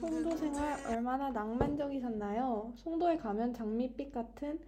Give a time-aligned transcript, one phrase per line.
[0.00, 2.72] 송도 생활 얼마나 낭만적이셨나요?
[2.76, 4.58] 송도에 가면 장밋빛 같은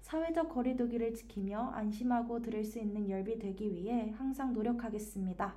[0.00, 5.54] 사회적 거리두기를 지키며 안심하고 들을 수 있는 열비 되기 위해 항상 노력하겠습니다.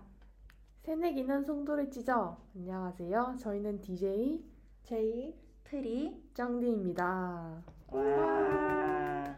[0.82, 2.38] 새내기는 송도를 찢어.
[2.58, 3.38] 안녕하세요.
[3.40, 4.44] 저희는 DJ
[4.84, 7.64] 제이 트리 짱디입니다.
[7.88, 9.36] 와.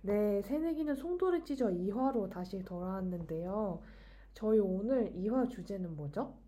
[0.00, 3.82] 네, 새내기는 송도를 찢어 2화로 다시 돌아왔는데요.
[4.32, 6.42] 저희 오늘 2화 주제는 뭐죠?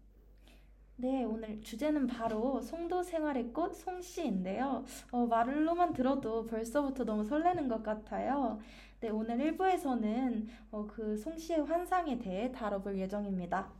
[0.98, 4.82] 네, 오늘 주제는 바로 송도 생활의 꽃 송씨인데요.
[5.10, 8.58] 어, 말로만 들어도 벌써부터 너무 설레는 것 같아요.
[9.00, 13.70] 네, 오늘 1부에서는 어, 그 송씨의 환상에 대해 다뤄볼 예정입니다.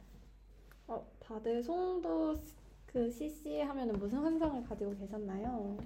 [0.89, 2.37] 어, 다들 송도
[2.85, 5.79] 그 CC 하면 무슨 환상을 가지고 계셨나요?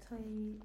[0.00, 0.58] 저희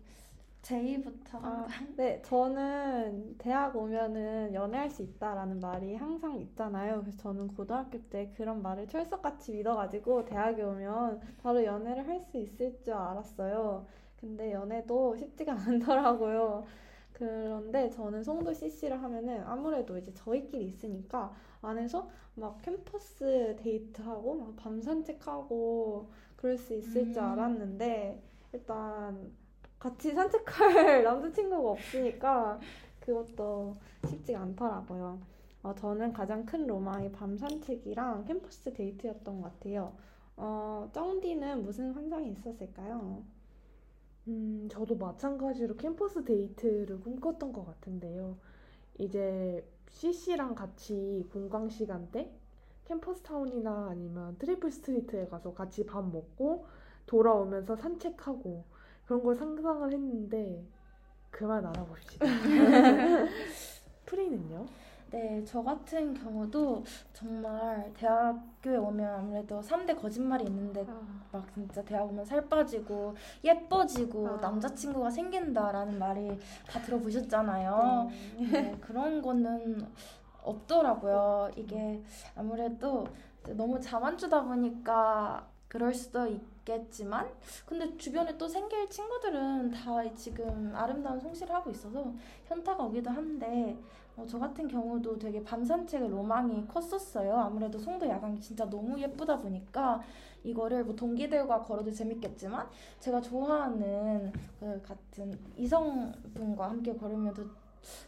[0.66, 1.40] 제이부터.
[1.42, 7.02] 아, 네, 저는 대학 오면은 연애할 수 있다라는 말이 항상 있잖아요.
[7.02, 12.82] 그래서 저는 고등학교 때 그런 말을 철석같이 믿어가지고 대학에 오면 바로 연애를 할 수 있을
[12.84, 13.86] 줄 알았어요.
[14.20, 16.66] 근데 연애도 쉽지가 않더라고요.
[17.14, 24.82] 그런데 저는 송도 CC를 하면은 아무래도 이제 저희끼리 있으니까 안에서 막 캠퍼스 데이트하고 막 밤
[24.82, 27.14] 산책하고 그럴 수 있을 음.
[27.14, 28.22] 줄 알았는데
[28.54, 29.32] 일단
[29.80, 32.60] 같이 산책할 남자친구가 없으니까
[33.00, 33.76] 그것도
[34.08, 35.20] 쉽지가 않더라고요.
[35.64, 39.94] 어, 저는 가장 큰 로망이 밤 산책이랑 캠퍼스 데이트였던 것 같아요.
[40.38, 43.24] 어, 쩡디는 무슨 환상이 있었을까요?
[44.28, 48.38] 음, 저도 마찬가지로 캠퍼스 데이트를 꿈꿨던 것 같은데요.
[48.98, 52.32] 이제 CC랑 같이 공강 시간대
[52.86, 56.66] 캠퍼스 타운이나 아니면 Triple Street에 가서 같이 밥 먹고
[57.06, 58.64] 돌아오면서 산책하고
[59.06, 60.66] 그런 걸 상상을 했는데
[61.30, 62.26] 그만 알아봅시다.
[64.06, 64.66] 프리는요?
[65.12, 66.84] 네, 저 같은 경우도
[67.14, 71.02] 정말 대학교에 오면 아무래도 3대 거짓말이 있는데 아.
[71.32, 74.38] 막 진짜 대학 오면 살 빠지고 예뻐지고 아.
[74.38, 76.38] 남자친구가 생긴다라는 말이
[76.68, 78.10] 다 들어보셨잖아요.
[78.40, 78.46] 네.
[78.52, 79.88] 네, 그런 거는
[80.44, 81.52] 없더라고요.
[81.56, 82.02] 이게
[82.36, 83.08] 아무래도
[83.56, 87.30] 너무 자만주다 보니까 그럴 수도 있 겠지만
[87.66, 92.12] 근데 주변에 또 생길 친구들은 다 지금 아름다운 송시를 하고 있어서
[92.46, 93.78] 현타가 오기도 한데
[94.18, 97.36] 어, 저 같은 경우도 되게 밤 산책의 로망이 컸었어요.
[97.36, 100.02] 아무래도 송도 야광이 진짜 너무 예쁘다 보니까
[100.44, 102.68] 이거를 뭐 동기들과 걸어도 재밌겠지만
[103.00, 107.44] 제가 좋아하는 그 같은 이성분과 함께 걸으면 더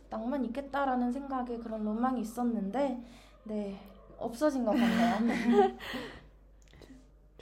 [0.10, 3.04] 낭만 있겠다라는 생각에 그런 로망이 있었는데
[3.44, 3.78] 네
[4.18, 5.78] 없어진 것 같네요.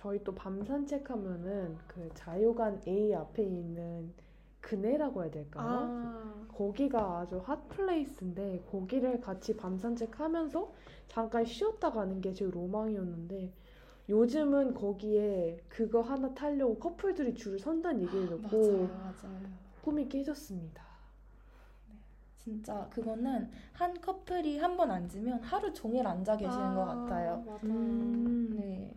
[0.06, 4.14] 저희 또 밤 산책하면은 그 자유관 A 앞에 있는
[4.62, 5.96] 그네라고 해야 될까요?
[6.00, 6.46] 아.
[6.48, 10.74] 거기가 아주 hot place인데 거기를 같이 밤 산책하면서
[11.08, 13.54] 잠깐 쉬었다 가는 게 제 로망이었는데
[14.10, 19.42] 요즘은 거기에 그거 하나 타려고 커플들이 줄을 선다는 얘기를 듣고 맞아요, 맞아요.
[19.82, 20.84] 꿈이 깨졌습니다.
[21.88, 21.96] 네,
[22.38, 27.44] 진짜 그거는 한 커플이 한 번 앉으면 하루 종일 앉아 계시는 아, 것 같아요.
[27.64, 28.94] 음, 네.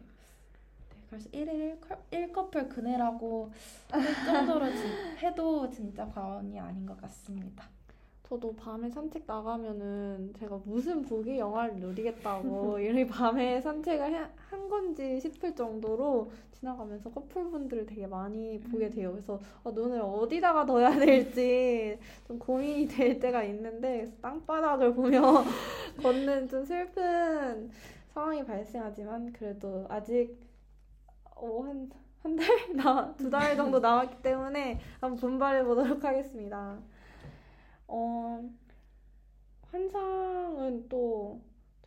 [1.08, 1.78] 그래서 1일
[2.10, 3.50] 1커플 그네라고
[3.90, 4.66] 할 정도로
[5.22, 7.64] 해도 진짜 과언이 아닌 것 같습니다.
[8.28, 15.19] 저도 밤에 산책 나가면은 제가 무슨 부귀 영화를 누리겠다고 이렇게 밤에 산책을 해, 한 건지
[15.19, 19.12] 싶을 정도로 지나가면서 커플분들을 되게 많이 보게 돼요.
[19.12, 25.43] 그래서 어, 눈을 어디다가 둬야 될지 좀 고민이 될 때가 있는데 땅바닥을 보며
[26.02, 27.70] 걷는 좀 슬픈
[28.12, 30.47] 상황이 발생하지만 그래도 아직
[31.40, 31.90] 어, 한,
[32.23, 32.46] 한 달?
[32.76, 36.79] 나, 두 달 정도 남았기 때문에 한번 분발해 보도록 하겠습니다.
[37.87, 38.43] 어,
[39.70, 41.40] 환상은 또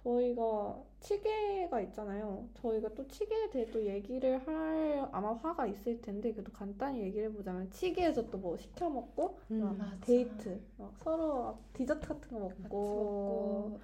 [0.04, 2.48] 저희가 치계가 있잖아요.
[2.56, 7.70] 저희가 또 치계에 대해 또 얘기를 할 아마 화가 있을 텐데 그래도 간단히 얘기를 해보자면
[7.72, 13.80] 치계에서 또 뭐 시켜 먹고 음, 데이트 막 서로 디저트 같은 거 먹고, 먹고.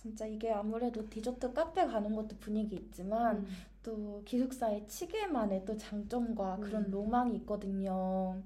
[0.00, 3.46] 진짜 이게 아무래도 디저트 카페 가는 것도 분위기 있지만 음.
[3.82, 6.60] 또 기숙사의 치계만의 또 장점과 음.
[6.60, 8.40] 그런 로망이 있거든요.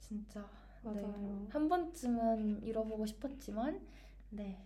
[0.00, 0.40] 진짜
[0.82, 1.02] 네.
[1.02, 1.14] 맞아요.
[1.18, 1.46] 네.
[1.50, 3.80] 한 번쯤은 이뤄보고 싶었지만
[4.30, 4.58] 네.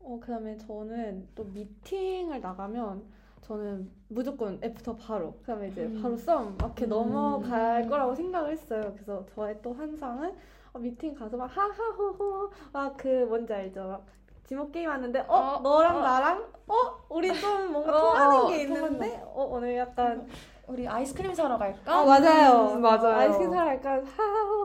[0.00, 3.04] 어 그다음에 저는 또 미팅을 나가면
[3.42, 6.02] 저는 무조건 애프터 바로 그다음에 이제 음.
[6.02, 6.88] 바로 썸 이렇게 음.
[6.88, 8.92] 넘어갈 거라고 생각을 했어요.
[8.94, 10.34] 그래서 저의 또 환상은
[10.72, 13.86] 어, 미팅 가서 막 하하호호 막 그 뭔지 알죠?
[13.86, 14.06] 막
[14.46, 16.00] 지목 게임 하는데 어, 어 너랑 어.
[16.00, 16.44] 나랑?
[16.68, 16.74] 어?
[17.08, 19.22] 우리 좀 뭔가 어, 통하는 게 있는데?
[19.24, 20.26] 어 오늘 약간
[20.68, 21.80] 우리 아이스크림 사러 갈까?
[22.00, 22.72] 아 맞아요.
[22.74, 23.16] 음, 맞아요.
[23.16, 24.02] 아이스크림 사러 갈까?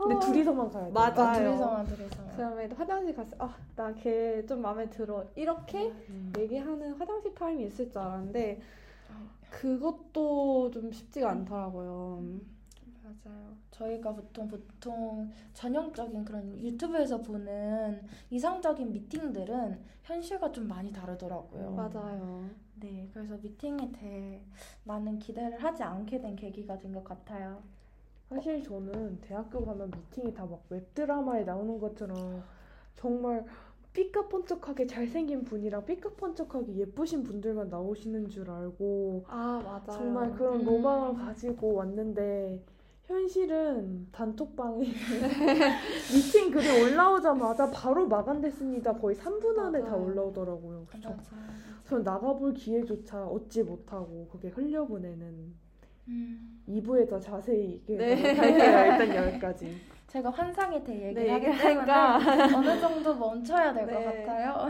[0.02, 0.90] 근데 둘이서만 가야 돼.
[0.92, 1.20] 맞아요.
[1.20, 5.24] 아, 둘이서만 둘이서 그다음에 화장실 갔어 아 나 걔 좀 마음에 들어.
[5.34, 6.32] 이렇게 음.
[6.38, 8.60] 얘기하는 화장실 타임이 있을 줄 알았는데
[9.50, 12.22] 그것도 좀 쉽지가 않더라고요.
[13.24, 13.56] 맞아요.
[13.70, 21.70] 저희가 보통 보통 전형적인 그런 유튜브에서 보는 이상적인 미팅들은 현실과 좀 많이 다르더라고요.
[21.72, 22.44] 맞아요.
[22.80, 24.40] 네, 그래서 미팅에 대해
[24.84, 27.62] 많은 기대를 하지 않게 된 계기가 된 것 같아요.
[28.28, 32.42] 사실 저는 대학교 가면 미팅이 다 막 웹드라마에 나오는 것처럼
[32.96, 33.44] 정말
[33.92, 40.64] 삐까뻔쩍하게 잘생긴 분이랑 삐까뻔쩍하게 예쁘신 분들만 나오시는 줄 알고 아 맞아 정말 그런 음.
[40.64, 42.62] 로망을 가지고 왔는데
[43.06, 44.84] 현실은 단톡방에
[46.12, 48.94] 미팅 글이 올라오자마자 바로 마감됐습니다.
[48.94, 49.90] 거의 3분 안에 맞아요.
[49.90, 50.86] 다 올라오더라고요.
[50.86, 51.16] 그쵸?
[51.84, 55.54] 전 나가볼 기회조차 얻지 못하고 그게 흘려보내는
[56.08, 56.62] 음.
[56.68, 58.34] 2부에 더 자세히 얘기해 네.
[58.34, 59.04] 할게요.
[59.06, 59.76] 일단 여기까지.
[60.06, 64.04] 제가 환상에 대해 얘기를 네, 하기 때문에 어느 정도 멈춰야 될것 네.
[64.24, 64.68] 같아요.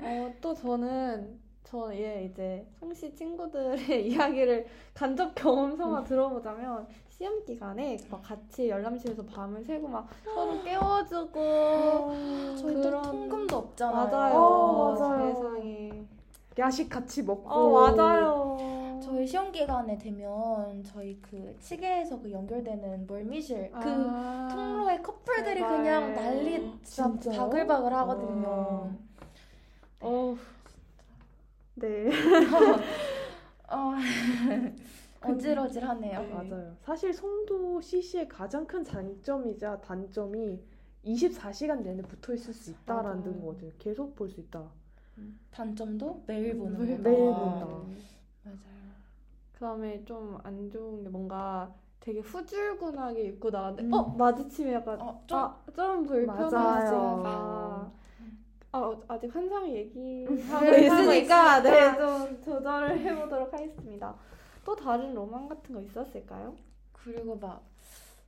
[0.00, 3.78] 어, 또 저는 저의 이제 송씨 친구들의
[4.10, 6.04] 이야기를 간접 경험 삼아 음.
[6.04, 13.56] 들어보자면 시험 기간에 막 같이 열람실에서 밤을 새고 막 서로 깨워주고 어, 저희 그런 통금도
[13.56, 14.10] 없잖아요.
[14.10, 14.34] 맞아요.
[14.34, 15.32] 어, 맞아요.
[15.32, 16.04] 세상에.
[16.58, 17.48] 야식 같이 먹고.
[17.48, 19.00] 어, 맞아요.
[19.00, 25.60] 저희 시험 기간에 되면 저희 그 치계에서 그 연결되는 멀미실 그 아~ 그 통로에 커플들이
[25.60, 25.76] 제발.
[25.76, 28.92] 그냥 난리 진짜 바글바글 하거든요.
[30.00, 30.36] 어.
[31.76, 32.08] 네.
[33.70, 33.76] 어.
[33.76, 33.92] 어
[35.38, 36.20] 질어질하네요.
[36.20, 36.28] 네.
[36.32, 36.76] 맞아요.
[36.82, 40.60] 사실 송도 CC의 가장 큰 장점이자 단점이
[41.04, 43.70] 24시간 내내 붙어 있을 수 있다라는 거거든요.
[43.78, 44.62] 계속 볼 수 있다.
[45.50, 46.84] 단점도 매일 보는 거.
[46.84, 47.66] 매일 본다.
[47.66, 47.86] 맞아요.
[49.52, 53.94] 그다음에 좀 안 좋은 게 뭔가 되게 후줄근하게 입고 나왔는데 음.
[53.94, 57.90] 어 마주치면 약간 어, 좀, 아, 좀 불편하지가
[58.72, 60.34] 아, 아직 환상이 얘기하고
[60.76, 64.14] 있으니까 네, 좀 조절을 해보도록 하겠습니다.
[64.64, 66.54] 또 다른 로망 같은 거 있었을까요?
[66.92, 67.62] 그리고 막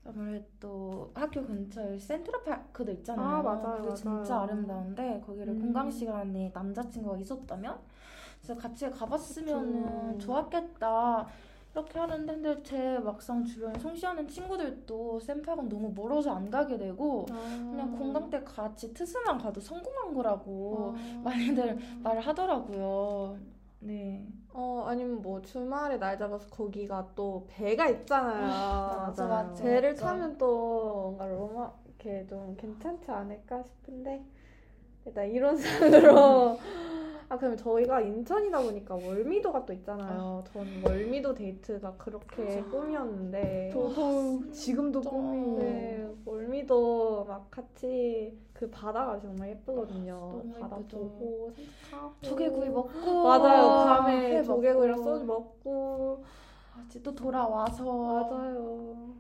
[0.05, 3.27] 아무래도 학교 근처에 센트럴파크도 있잖아요.
[3.27, 3.77] 아, 맞아요.
[3.77, 3.95] 그게 맞아요.
[3.95, 5.61] 진짜 아름다운데 거기를 음.
[5.61, 7.79] 공강 시간에 남자친구가 있었다면
[8.41, 11.27] 그래서 같이 가봤으면 그 좋았겠다.
[11.75, 17.35] 이렇게 하는데 근데 제 막상 주변에 송시하는 친구들도 샘팍은 너무 멀어서 안 가게 되고 아.
[17.35, 21.21] 그냥 공강 때 같이 트스만 가도 성공한 거라고 아.
[21.23, 23.39] 많이들 말을 하더라고요.
[23.81, 24.27] 네.
[24.59, 28.49] 어 아니면 뭐 주말에 날 잡아서 거기가 또 배가 있잖아요.
[28.87, 29.53] 맞아 맞아.
[29.63, 30.07] 배를 맞아.
[30.07, 34.25] 타면 또 뭔가 로마 이렇게 좀 괜찮지 않을까 싶은데
[35.07, 36.59] 일단 이론상으로
[37.29, 40.45] 아 그러면 저희가 인천이다 보니까 월미도가 또 있잖아요.
[40.53, 43.71] 전 월미도 데이트가 그렇게 꿈이었는데.
[43.73, 50.43] 저도 지금도 꿈이 네, 월미도 막 같이 그 바다가 정말 예쁘거든요.
[50.57, 50.99] 아, 바다 예쁘죠.
[50.99, 52.15] 보고 산책하고.
[52.23, 53.25] 조개구이 먹고.
[53.25, 53.85] 맞아요.
[53.85, 56.25] 밤에 조개구이랑 소주 먹고.
[56.79, 57.85] 아직 또 돌아와서.
[57.85, 59.17] 맞아요.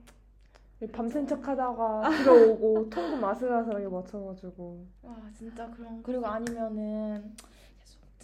[0.92, 4.84] 밤샌 척하다가 들어오고 통금 아슬아슬하게 맞춰가지고.
[5.04, 7.34] 아 진짜 그런 그리고 아니면은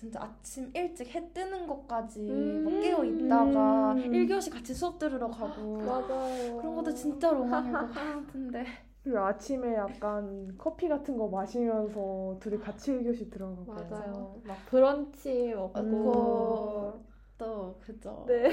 [0.03, 5.79] 진짜 아침 일찍 해 뜨는 것까지 음~ 깨어 있다가 음~ 1교시 같이 수업 들으러 가고
[5.79, 6.57] 맞아요.
[6.57, 8.65] 그런 것도 진짜 로망일 것 같은데
[9.05, 14.41] 그리고 아침에 약간 커피 같은 거 마시면서 둘이 같이 1교시 들어가고 맞아요.
[14.43, 17.12] 막 브런치 먹고 음.
[17.43, 18.25] 또 그죠.
[18.29, 18.51] 네.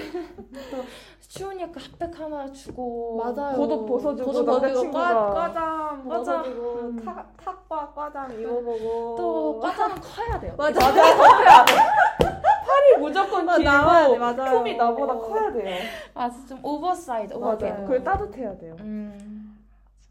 [0.72, 0.84] 또
[1.28, 3.56] 추우니까 핫팩 하나 주고 맞아요.
[3.56, 10.56] 겉옷 벗어주고 남자친구가 과잠 벗어주고 탁 탁과 과잠 입어보고 또 과잠은 커야 돼요.
[10.58, 10.80] 맞아.
[10.80, 11.18] 맞아요.
[11.18, 11.76] 커야 돼.
[12.18, 14.50] 팔이 무조건 길고.
[14.58, 15.80] 품이 나보다 커야 돼요.
[16.16, 16.46] 맞아.
[16.48, 17.36] 좀 오버사이즈.
[17.36, 17.58] 맞아요.
[17.84, 18.76] 그걸 따뜻해야 돼요.
[18.80, 19.56] 음.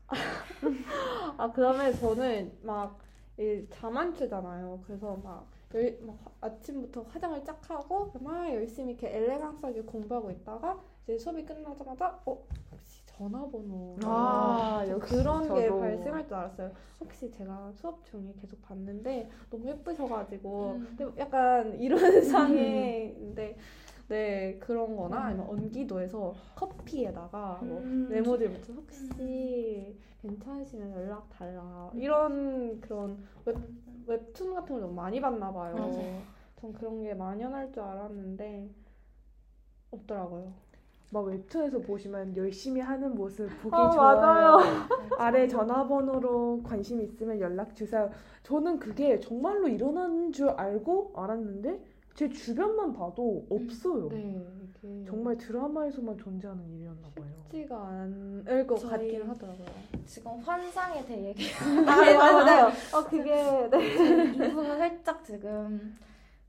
[1.36, 2.96] 아 그다음에 저는 막
[3.70, 4.80] 자만추잖아요.
[4.86, 11.18] 그래서 막, 열, 막 아침부터 화장을 쫙 하고 막 열심히 이렇게 elegance하게 공부하고 있다가 이제
[11.18, 15.54] 수업이 끝나자마자 어 혹시 전화번호 아, 그런 저도.
[15.54, 16.72] 게 발생할 줄 알았어요.
[17.00, 20.96] 혹시 제가 수업 중에 계속 봤는데 너무 예쁘셔가지고 음.
[20.96, 23.56] 근데 약간 이런 상황인데
[24.08, 25.50] 네 그런 거나 아니면 음.
[25.50, 28.08] 언기도에서 커피에다가 뭐 음.
[28.10, 33.56] 메모지를 붙여 혹시 괜찮으시면 연락 달라 이런 그런 웹,
[34.06, 35.74] 웹툰 같은 걸 너무 많이 봤나 봐요.
[35.76, 36.22] 맞아요.
[36.56, 38.68] 전 그런 게 만연할 줄 알았는데
[39.90, 40.52] 없더라고요.
[41.10, 44.58] 막 웹툰에서 보시면 열심히 하는 모습 보기 아, 좋아요.
[45.18, 48.10] 아래 전화번호로 관심 있으면 연락 주세요.
[48.42, 51.80] 저는 그게 정말로 일어나는 줄 알고 알았는데
[52.18, 54.08] 제 주변만 봐도 없어요.
[54.08, 57.26] 네, 이게 정말 드라마에서만 존재하는 일이었나 봐요.
[57.44, 59.66] 쉽지가 않을 것 같긴 하더라고요.
[60.04, 61.44] 지금 환상에 대해 얘기.
[61.86, 62.72] 아, 네, 맞아요.
[62.92, 64.48] 어, 그게 네.
[64.48, 65.96] 이분은 살짝 지금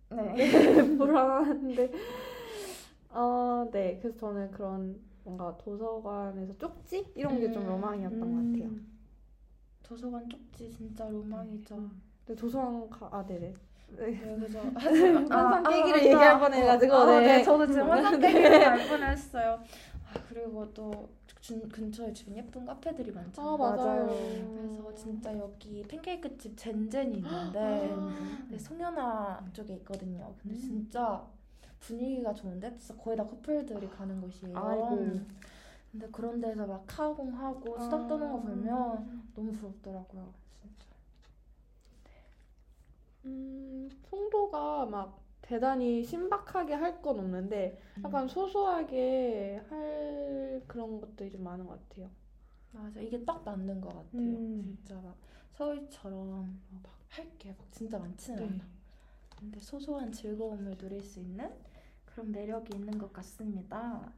[0.10, 1.92] 네, 네 불안한데.
[3.12, 4.00] 어, 네.
[4.02, 8.54] 그래서 저는 그런 뭔가 도서관에서 쪽지 이런 게 좀 음, 로망이었던 음.
[8.54, 8.72] 것 같아요.
[9.84, 11.76] 도서관 쪽지 진짜 로망이죠.
[11.76, 12.02] 음.
[12.26, 13.54] 근데 도서관 가, 아, 네네.
[13.98, 17.27] 네, 그래서 한상 깨기를 아, 얘기할 뻔해가지고 아, 네.
[17.38, 17.43] 네.
[17.43, 19.60] 저도 지금 한상 깨기를 할 뻔했어요.
[20.12, 21.10] 아 그리고 또
[21.41, 23.53] 준, 근처에 주변 예쁜 카페들이 많잖아요.
[23.53, 24.08] 아, 맞아요.
[24.53, 27.96] 그래서 진짜 여기 팬케이크 집 젠젠이 있는데
[28.50, 30.34] 네, 송현아 쪽에 있거든요.
[30.41, 30.60] 근데 음.
[30.60, 31.25] 진짜
[31.79, 34.58] 분위기가 좋은데 진짜 거의 다 커플들이 가는 곳이에요.
[34.58, 35.19] 아이고.
[35.91, 40.31] 근데 그런 데서 막 카공하고 수다 떠는 거 보면 너무 부럽더라고요.
[43.26, 48.04] 음, 송도가 막 대단히 신박하게 할 건 없는데 음.
[48.04, 52.10] 약간 소소하게 할 그런 것들이 좀 많은 것 같아요.
[52.72, 54.40] 맞아, 이게 딱 맞는 것 같아요.
[54.40, 54.78] 음.
[54.78, 55.18] 진짜 막
[55.54, 58.46] 서울처럼 막 할 게 막 진짜 많지는 네.
[58.46, 58.66] 않아.
[59.40, 61.52] 근데 소소한 즐거움을 누릴 수 있는
[62.06, 64.12] 그런 매력이 있는 것 같습니다.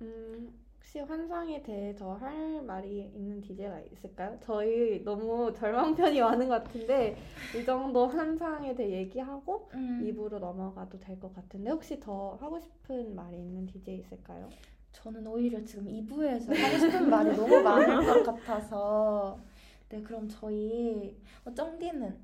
[0.00, 0.52] 음,
[0.94, 4.38] 혹시 환상에 대해 더 할 말이 있는 DJ가 있을까요?
[4.40, 7.16] 저희 너무 절망편이 많은 것 같은데
[7.60, 10.00] 이 정도 환상에 대해 얘기하고 음.
[10.04, 14.48] 2부로 넘어가도 될 것 같은데 혹시 더 하고 싶은 말이 있는 DJ 있을까요?
[14.92, 19.40] 저는 오히려 지금 2부에서 하고 싶은 말이 너무 많을 것 같아서
[19.90, 22.16] 네 그럼 저희 어, 쩡디는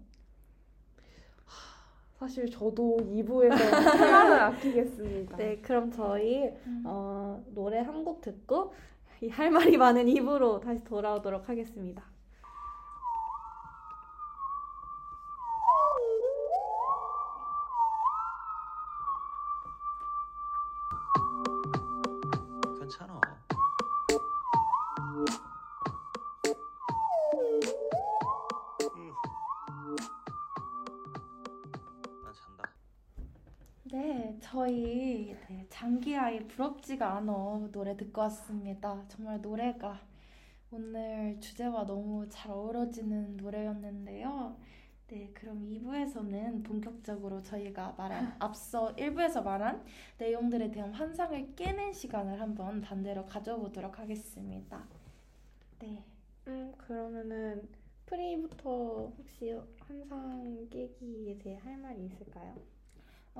[2.20, 5.36] 사실 저도 2부에서 시간을 아끼겠습니다.
[5.38, 6.82] 네, 그럼 저희 음.
[6.86, 8.72] 어, 노래 한 곡 듣고
[9.30, 12.02] 할 말이 많은 2부로 다시 돌아오도록 하겠습니다.
[35.80, 39.02] 장기하의 부럽지가 않아 노래 듣고 왔습니다.
[39.08, 39.98] 정말 노래가
[40.70, 44.58] 오늘 주제와 너무 잘 어우러지는 노래였는데요.
[45.06, 49.82] 네, 그럼 2부에서는 본격적으로 저희가 말한 앞서 1부에서 말한
[50.18, 54.86] 내용들에 대한 환상을 깨는 시간을 한번 반대로 가져보도록 하겠습니다.
[55.78, 56.04] 네.
[56.46, 57.66] 음, 그러면은
[58.04, 62.54] 프리부터 혹시 환상 깨기에 대해 할 말이 있을까요?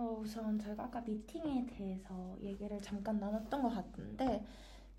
[0.00, 4.42] 어, 우선 저희가 아까 미팅에 대해서 얘기를 잠깐 나눴던 것 같은데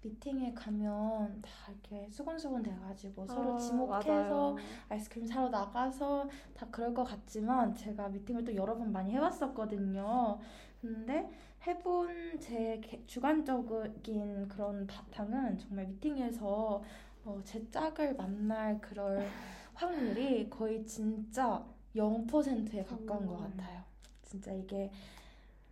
[0.04, 4.56] 미팅에 가면 다 이렇게 수건수건 돼가지고 서로 아, 지목해서 맞아요.
[4.90, 10.40] 아이스크림 사러 나가서 다 그럴 것 같지만 제가 미팅을 또 여러 번 많이 해왔었거든요.
[10.80, 11.32] 근데
[11.66, 16.84] 해본 제 주관적인 그런 바탕은 정말 미팅에서
[17.26, 19.28] 어, 제 짝을 만날 그럴
[19.74, 21.64] 확률이 거의 진짜
[21.96, 23.28] 0%에 가까운 음.
[23.28, 23.91] 것 같아요.
[24.32, 24.90] 진짜 이게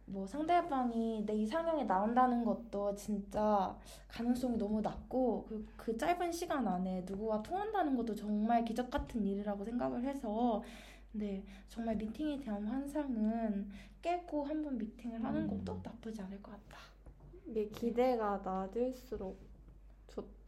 [0.05, 3.77] 뭐 상대방이 내 이상형에 나온다는 것도 진짜
[4.09, 9.63] 가능성이 너무 낮고 그, 그 짧은 시간 안에 누구와 통한다는 것도 정말 기적 같은 일이라고
[9.63, 10.61] 생각을 해서
[11.13, 13.69] 네 정말 미팅에 대한 환상은
[14.01, 15.81] 깨고 한번 미팅을 하는 것도 음.
[15.81, 16.79] 나쁘지 않을 것 같다.
[17.47, 19.48] 이게 기대가 낮을수록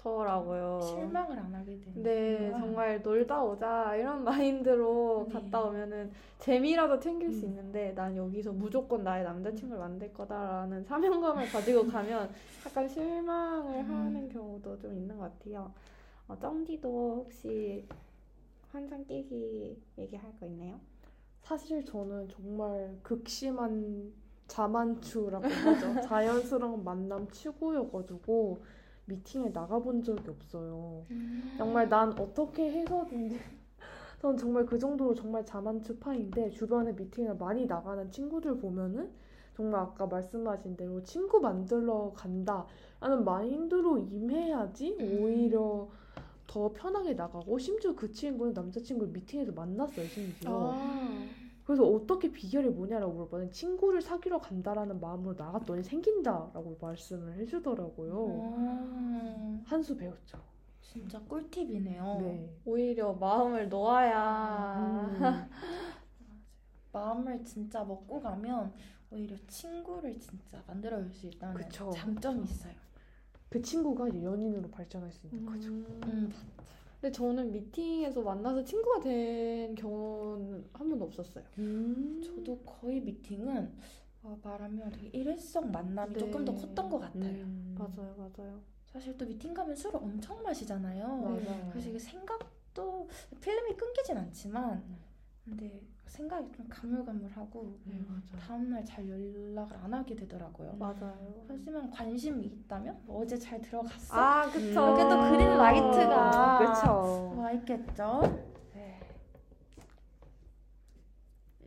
[0.01, 0.81] 좋더라고요.
[0.81, 2.03] 실망을 안 하게 되는.
[2.03, 5.33] 네, 정말 놀다 오자 이런 마인드로 네.
[5.33, 7.33] 갔다 오면은 재미라도 챙길 음.
[7.33, 12.29] 수 있는데 난 여기서 무조건 나의 남자친구를 만들 거다라는 사명감을 가지고 가면
[12.65, 13.89] 약간 실망을 음.
[13.89, 15.71] 하는 경우도 좀 있는 것 같아요.
[16.27, 17.85] 어, 쩡디도 혹시
[18.71, 20.79] 환상 깨기 얘기할 거 있나요?
[21.41, 24.13] 사실 저는 정말 극심한
[24.47, 26.01] 자만추라고 하죠.
[26.01, 28.59] 자연스러운 만남 치고여가지고
[29.05, 31.05] 미팅에 나가본 적이 없어요.
[31.11, 31.55] 음.
[31.57, 33.39] 정말 난 어떻게 해서든지
[34.21, 39.09] 저는 정말 그 정도로 정말 자만추파인데 주변에 미팅을 많이 나가는 친구들 보면은
[39.55, 42.65] 정말 아까 말씀하신 대로 친구 만들러 간다
[42.99, 45.19] 라는 마인드로 임해야지 음.
[45.21, 45.89] 오히려
[46.47, 51.40] 더 편하게 나가고 심지어 그 친구는 남자친구를 미팅에서 만났어요 심지어 아.
[51.71, 59.95] 그래서 어떻게 비결이 뭐냐라고 물어봤는데 친구를 사귀러 간다라는 마음으로 나갔더니 생긴다라고 말씀을 해주더라고요 아, 한수
[59.95, 60.37] 배웠죠
[60.81, 62.17] 진짜 꿀팁이네요.
[62.19, 65.49] 네 오히려 마음을 놓아야 음.
[66.91, 68.73] 마음을 진짜 먹고 가면
[69.09, 71.91] 오히려 친구를 진짜 만들어줄 수 있다는 그쵸.
[71.91, 72.73] 장점이 있어요.
[73.47, 76.31] 그 친구가 연인으로 발전할 수 있는 거죠 음,
[77.01, 81.43] 근데 저는 미팅에서 만나서 친구가 된 경우는 한 번도 없었어요.
[81.57, 82.21] 음.
[82.23, 83.73] 저도 거의 미팅은
[84.21, 86.19] 어, 말하면 되게 일회성 만남이 네.
[86.19, 87.43] 조금 더 컸던 것 같아요.
[87.43, 87.75] 음.
[87.75, 88.61] 맞아요, 맞아요.
[88.85, 91.07] 사실 또 미팅 가면 술을 엄청 마시잖아요.
[91.07, 91.69] 맞아요.
[91.71, 93.09] 그래서 이게 생각도
[93.41, 94.83] 필름이 끊기진 않지만
[95.43, 95.81] 근데
[96.11, 97.97] 생각이 좀 가물가물하고 네
[98.37, 100.75] 다음날 잘 연락을 안 하게 되더라고요.
[100.77, 101.45] 맞아요.
[101.47, 104.13] 하지만 관심이 있다면 뭐 어제 잘 들어갔어?
[104.13, 104.59] 아, 그쵸.
[104.59, 108.21] 이렇게 또 green light가 그쵸 와 있겠죠.
[108.73, 108.99] 네.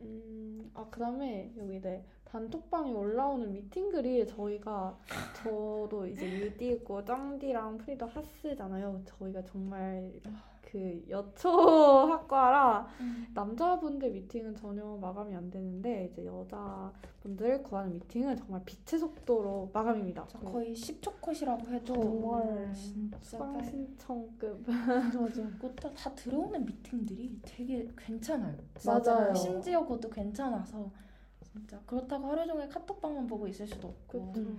[0.01, 4.95] 음, 아, 그 다음에 여기 네, 단톡방에 올라오는 미팅 글이 저희가,
[5.43, 9.01] 저도 이제 유디 있고 짱디랑 프리더 하스잖아요.
[9.05, 10.13] 저희가 정말
[10.75, 12.85] 그 여초학과라
[13.33, 20.25] 남자분들 미팅은 전혀 마감이 안 되는데, 이제 여자분들 구하는 미팅은 정말 빛의 속도로 마감입니다.
[20.27, 24.65] 저 거의 10초 컷이라고 해도 정말 진짜 수강 빨리 신청급.
[24.67, 28.57] 맞아 그것도 다 들어오는 미팅들이 되게 괜찮아요.
[28.85, 29.33] 맞아요.
[29.33, 30.91] 심지어 그것도 괜찮아서
[31.41, 34.33] 진짜 그렇다고 하루 종일 카톡방만 보고 있을 수도 없고.
[34.33, 34.49] 그쵸.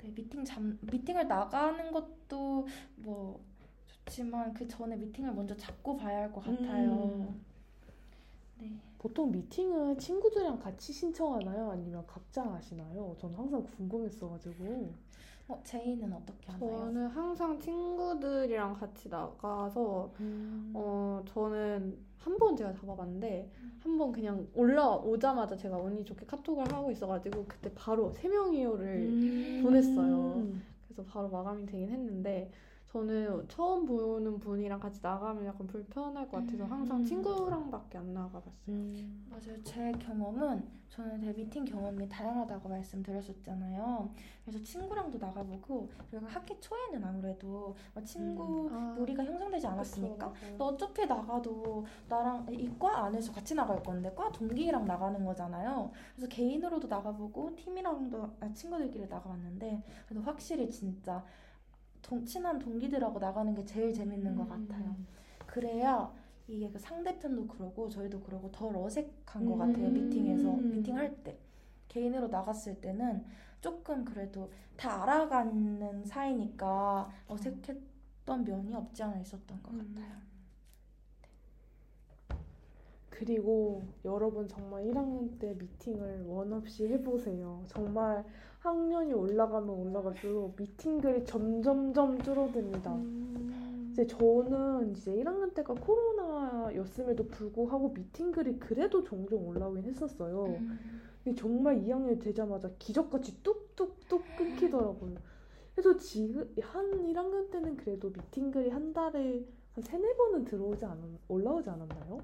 [0.00, 3.40] 네, 미팅 잠 미팅을 나가는 것도 뭐
[4.08, 6.90] 좋지만 그 전에 미팅을 먼저 잡고 봐야 할 것 같아요.
[6.92, 7.40] 음.
[8.60, 8.72] 네.
[8.98, 11.70] 보통 미팅은 친구들이랑 같이 신청하나요?
[11.70, 13.14] 아니면 각자 하시나요?
[13.18, 14.92] 저는 항상 궁금했어가지고.
[15.46, 16.78] 어, 제이는 어떻게 하나요?
[16.78, 20.10] 저는 항상 친구들이랑 같이 나가서
[20.72, 26.90] 어 저는 한 번 제가 잡아봤는데 한 번 그냥 올라오자마자 제가 운이 좋게 카톡을 하고
[26.90, 29.60] 있어가지고 그때 바로 세 명이요를 음.
[29.62, 30.46] 보냈어요.
[30.88, 32.50] 그래서 바로 마감이 되긴 했는데
[32.98, 37.04] 저는 처음 보는 분이랑 같이 나가면 약간 불편할 것 같아서 항상 음.
[37.04, 38.52] 친구랑밖에 안 나가봤어요.
[38.68, 39.26] 음.
[39.28, 39.60] 맞아요.
[39.64, 44.08] 제 경험은 저는 제 미팅 경험이 다양하다고 말씀드렸었잖아요.
[44.44, 50.32] 그래서 친구랑도 나가보고 그리고 학기 초에는 아무래도 뭐 친구 아, 무리가 형성되지 않았으니까.
[50.56, 55.90] 너 어차피 나가도 나랑 이 과 안에서 같이 나갈 건데 과 동기랑 나가는 거잖아요.
[56.14, 61.24] 그래서 개인으로도 나가보고 팀이랑도 아, 친구들끼리 나가봤는데 그래도 확실히 진짜
[62.04, 64.94] 동, 친한 동기들하고 나가는 게 제일 재밌는 것 같아요.
[65.46, 66.12] 그래야
[66.46, 69.86] 이게 그 상대편도 그러고 저희도 그러고 덜 어색한 것 같아요.
[69.86, 69.94] 음.
[69.94, 71.38] 미팅에서 미팅할 때
[71.88, 73.24] 개인으로 나갔을 때는
[73.60, 79.94] 조금 그래도 다 알아가는 사이니까 어색했던 면이 없지 않아 있었던 것 음.
[79.94, 80.14] 같아요.
[83.14, 87.62] 그리고 여러분 정말 1학년 때 미팅을 원 없이 해보세요.
[87.68, 88.24] 정말
[88.58, 92.92] 학년이 올라가면 올라갈수록 미팅들이 점점점 줄어듭니다.
[92.92, 93.90] 음.
[93.92, 100.46] 이제 저는 이제 1학년 때가 코로나였음에도 불구하고 미팅글이 그래도 종종 올라오긴 했었어요.
[100.46, 100.78] 음.
[101.22, 105.14] 근데 정말 2학년 되자마자 기적같이 뚝뚝뚝 끊기더라고요.
[105.72, 110.98] 그래서 지금 한 1학년 때는 그래도 미팅글이 한 달에 한 세네 번은 들어오지 않았,
[111.28, 112.18] 올라오지 않았나요?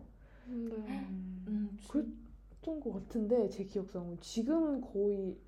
[0.51, 1.07] 네.
[1.49, 2.05] 음, 그-
[2.61, 5.39] 그랬던 것 같은데 제 기억상으로 지금은 거의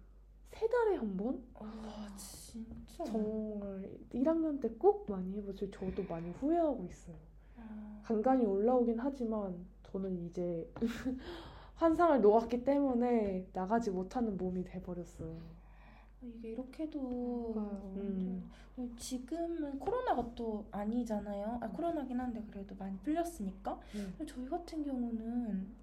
[0.50, 1.42] 세 달에 한 번?
[1.54, 1.68] 와
[2.16, 5.70] 진짜 정말 1학년 때 꼭 많이 해보죠.
[5.70, 7.16] 저도 많이 후회하고 있어요.
[7.56, 10.70] 아, 간간히 올라오긴 하지만 저는 이제
[11.74, 15.36] 환상을 놓았기 때문에 나가지 못하는 몸이 돼버렸어요.
[16.22, 17.92] 이게 이렇게도 그러니까요.
[17.96, 18.50] 음.
[18.96, 21.58] 지금은 코로나가 또 아니잖아요.
[21.60, 23.78] 아 코로나긴 한데 그래도 많이 풀렸으니까.
[23.94, 24.14] 음.
[24.26, 25.82] 저희 같은 경우는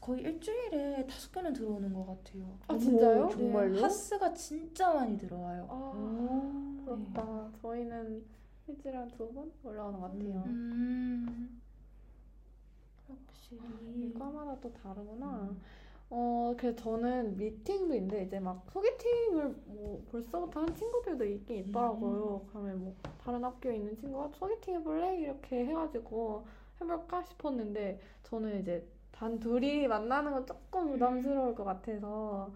[0.00, 2.58] 거의 일주일에 다섯 개는 들어오는 것 같아요.
[2.68, 3.22] 아, 진짜요?
[3.22, 3.72] 어머, 정말요?
[3.74, 5.66] 네, 하스가 진짜 많이 들어와요.
[5.68, 7.50] 아, 아, 부럽다.
[7.60, 8.24] 저희는
[8.68, 10.42] 일주일에 한두 번 올라오는 것 같아요.
[10.46, 11.60] 음,
[13.08, 14.12] 확실히.
[14.16, 15.42] 과마다 또 다르구나.
[15.50, 15.60] 음.
[16.08, 22.46] 어, 그래서 저는 미팅도 있는데 이제 막 소개팅을 뭐 벌써부터 한 친구들도 있긴 있더라고요.
[22.50, 25.20] 그러면 뭐 다른 학교에 있는 친구가 소개팅 해볼래?
[25.20, 26.46] 이렇게 해가지고
[26.80, 32.52] 해볼까 싶었는데 저는 이제 단 둘이 만나는 건 조금 부담스러울 것 같아서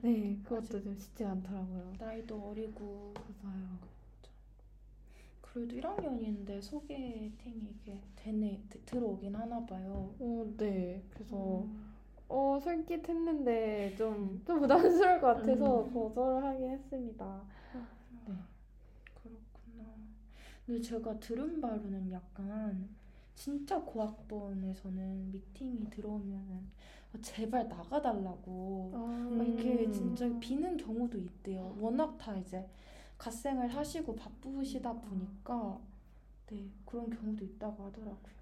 [0.00, 1.92] 네, 그것도 좀 쉽지 않더라고요.
[1.98, 3.92] 나이도 어리고 맞아요.
[5.42, 10.14] 그래도 1학년인데 소개팅이 이게 되네 드- 들어오긴 하나 봐요.
[10.18, 11.02] 어, 네.
[11.12, 11.91] 그래서 음.
[12.32, 15.92] 어, 솔깃했는데 좀, 좀 부담스러울 것 같아서 음.
[15.92, 17.42] 거절을 하긴 했습니다.
[18.26, 18.32] 네.
[19.14, 19.84] 그렇구나.
[20.64, 22.88] 근데 제가 들은 바로는 약간
[23.34, 26.56] 진짜 고학번에서는 미팅이 들어오면은
[27.14, 29.92] 어, 제발 나가달라고 아, 막 이렇게 음.
[29.92, 31.76] 진짜 비는 경우도 있대요.
[31.78, 32.66] 워낙 다 이제
[33.18, 35.78] 갓생을 하시고 바쁘시다 보니까
[36.46, 38.41] 네 그런 경우도 있다고 하더라고요.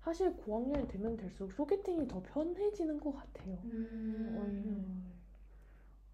[0.00, 3.58] 사실 고학년이 되면 될수록 소개팅이 더 편해지는 것 같아요.
[3.64, 5.12] 음.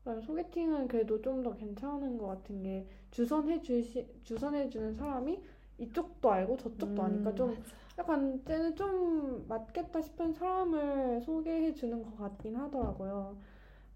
[0.04, 5.42] 그럼 소개팅은 그래도 좀 더 괜찮은 것 같은 게 주선해 주시 주선해 주는 사람이
[5.78, 7.06] 이쪽도 알고 저쪽도 음.
[7.06, 7.56] 아니까 좀
[7.98, 13.36] 약간 쟤는 좀 맞겠다 싶은 사람을 소개해 주는 것 같긴 하더라고요.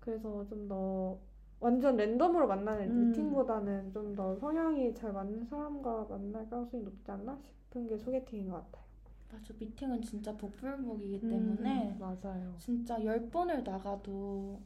[0.00, 1.18] 그래서 좀 더
[1.60, 3.06] 완전 랜덤으로 만나는 음.
[3.08, 8.56] 미팅보다는 좀 더 성향이 잘 맞는 사람과 만날 가능성이 높지 않나 싶은 게 소개팅인 것
[8.56, 8.84] 같아요.
[9.30, 12.54] 맞아 미팅은 진짜 복불복이기 음, 때문에 맞아요.
[12.58, 14.58] 진짜 열 번을 나가도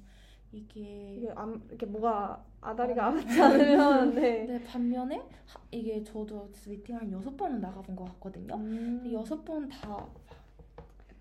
[0.53, 3.13] 이게 이게 암, 이렇게 뭐가 아다리가 어.
[3.13, 4.45] 맞지 않으면 네.
[4.47, 8.55] 네 반면에 하- 이게 저도 미팅 한 여섯 번은 나가본 것 같거든요.
[8.57, 9.01] 음.
[9.03, 10.07] 근데 여섯 번다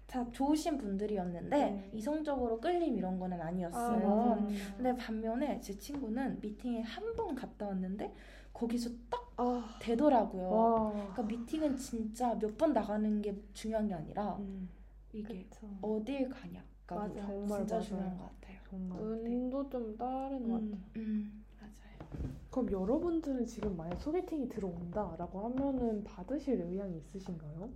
[0.05, 1.89] 다 좋으신 분들이었는데 네.
[1.93, 3.99] 이성적으로 끌림 이런 거는 아, 아니었어요.
[4.07, 4.47] 맞아요.
[4.77, 8.13] 근데 반면에 제 친구는 미팅에 한 번 갔다 왔는데
[8.53, 10.49] 거기서 딱 아, 되더라고요.
[10.49, 10.91] 와.
[10.91, 14.69] 그러니까 미팅은 진짜 몇 번 나가는 게 중요한 게 아니라 음,
[15.13, 15.67] 이게 그쵸.
[15.81, 17.13] 어딜 가냐가 맞아요.
[17.25, 17.81] 정말 진짜 맞아요.
[17.87, 18.57] 중요한 것 같아요.
[18.69, 18.99] 정말.
[19.01, 20.71] 운도 좀 다른 것 같아요.
[20.71, 20.91] 음.
[20.97, 22.31] 음 맞아요.
[22.51, 27.69] 그럼 여러분들은 지금 만약 소개팅이 들어온다라고 하면은 받으실 의향이 있으신가요?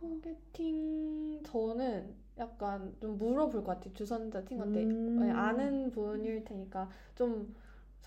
[0.00, 3.92] 소개팅 저는 약간 좀 물어볼 것 같아요.
[3.94, 5.18] 주선자 친구한테 음.
[5.20, 7.54] 왜 아는 분일 테니까 좀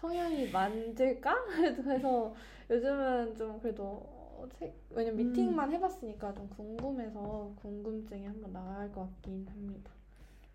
[0.01, 1.35] 성향이 맞을까?
[1.85, 2.33] 해서
[2.69, 4.49] 요즘은 좀 그래도
[4.89, 5.27] 왜냐면 음.
[5.27, 9.91] 미팅만 해봤으니까 좀 궁금해서 궁금증이 한번 나갈 것 같긴 합니다.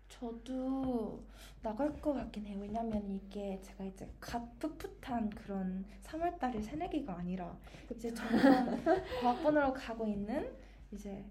[0.09, 1.23] 저도
[1.61, 2.59] 나갈 것 같긴 해요.
[2.61, 7.57] 왜냐면 이게 제가 이제 갓 풋풋한 그런 3월달의 새내기가 아니라
[7.91, 8.37] 이제 점점
[9.21, 10.51] 과학번으로 가고 있는
[10.91, 11.23] 이제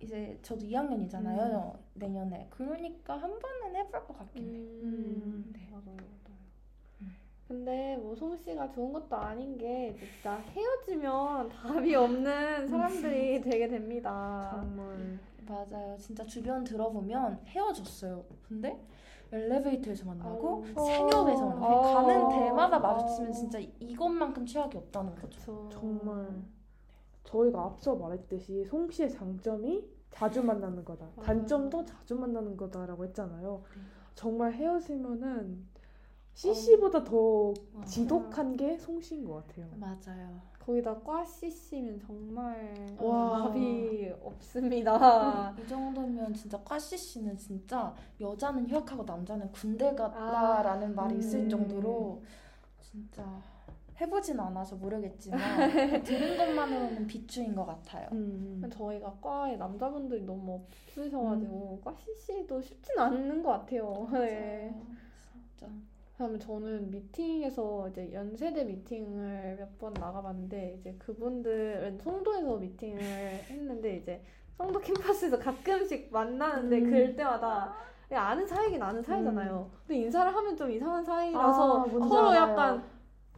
[0.00, 1.78] 이제 저도 2학년이잖아요.
[1.94, 2.48] 내년에.
[2.50, 4.60] 그러니까 한 번은 해볼 것 같긴 해요.
[4.82, 5.68] 음, 네.
[5.70, 5.96] 맞아요.
[5.98, 6.21] 음.
[7.56, 14.50] 근데 뭐 송 씨가 좋은 것도 아닌 게 진짜 헤어지면 답이 없는 사람들이 되게 됩니다.
[14.54, 15.94] 정말 맞아요.
[15.98, 18.24] 진짜 주변 들어보면 헤어졌어요.
[18.48, 18.82] 근데
[19.30, 20.86] 엘리베이터에서 만나고 아우.
[20.86, 21.94] 생협에서 만나고 어.
[21.94, 23.34] 가는 데마다 마주치면 어.
[23.34, 25.38] 진짜 이것만큼 최악이 없다는 거죠.
[25.38, 25.68] 그쵸.
[25.70, 26.28] 정말
[27.24, 31.04] 저희가 앞서 말했듯이 송 씨의 장점이 자주 만나는 거다.
[31.16, 31.26] 맞아요.
[31.26, 33.62] 단점도 자주 만나는 거다라고 했잖아요.
[33.76, 33.82] 네.
[34.14, 35.70] 정말 헤어지면은
[36.34, 37.84] CC보다 더 와.
[37.84, 39.68] 지독한 게 송 씨인 것 같아요.
[39.76, 40.40] 맞아요.
[40.58, 43.42] 거기다 과 CC면 정말 와.
[43.48, 45.54] 답이 없습니다.
[45.58, 51.48] 이 정도면 진짜 과시 씨는 진짜 여자는 휴학하고 남자는 군대 갔다라는 말이 있을 음.
[51.48, 52.22] 정도로
[52.80, 53.40] 진짜
[54.00, 55.38] 해보진 않아서 모르겠지만
[56.02, 58.08] 들은 것만으로는 비추인 것 같아요.
[58.12, 58.62] 음.
[58.72, 64.08] 저희가 과에 남자분들이 너무 없으셔가지고 과 CC도 쉽진 않은 것 같아요.
[64.12, 64.70] 네.
[64.70, 64.84] 맞아요.
[65.56, 65.68] 진짜.
[66.12, 74.22] 그다음에 저는 미팅에서 이제 연세대 미팅을 몇 번 나가봤는데 이제 그분들은 송도에서 미팅을 했는데 이제
[74.58, 76.84] 송도 캠퍼스에서 가끔씩 만나는데 음.
[76.84, 77.74] 그럴 때마다
[78.08, 79.70] 그냥 아는 사이긴 아는 사이잖아요.
[79.86, 82.34] 근데 인사를 하면 좀 이상한 사이라서 아, 서로 알아요.
[82.50, 82.84] 약간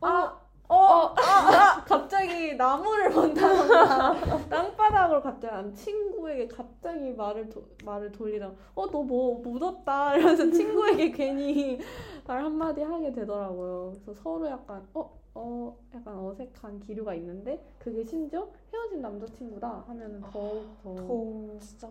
[0.00, 4.14] 어, 아, 어, 아, 아, 갑자기 나무를 본다던가.
[4.48, 10.16] 땅바닥으로 갑자기 난 친구에게 갑자기 말을 도, 말을 돌리다가 어너 뭐 묻었다.
[10.16, 11.78] 이러면서 친구에게 괜히
[12.26, 13.92] 말 한마디 하게 되더라고요.
[14.04, 20.64] 그래서 서로 약간 어, 어 약간 어색한 기류가 있는데 그게 심지어 헤어진 남자친구다 하면은 더욱
[20.82, 21.90] 더, 더 진짜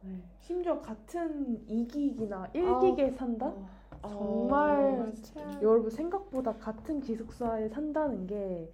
[0.00, 0.22] 네.
[0.40, 3.48] 심지어 같은 이기기나 일기기에 산다?
[3.48, 3.68] 어,
[4.02, 5.62] 정말 최악.
[5.62, 8.70] 여러분 생각보다 같은 기숙사에 산다는 게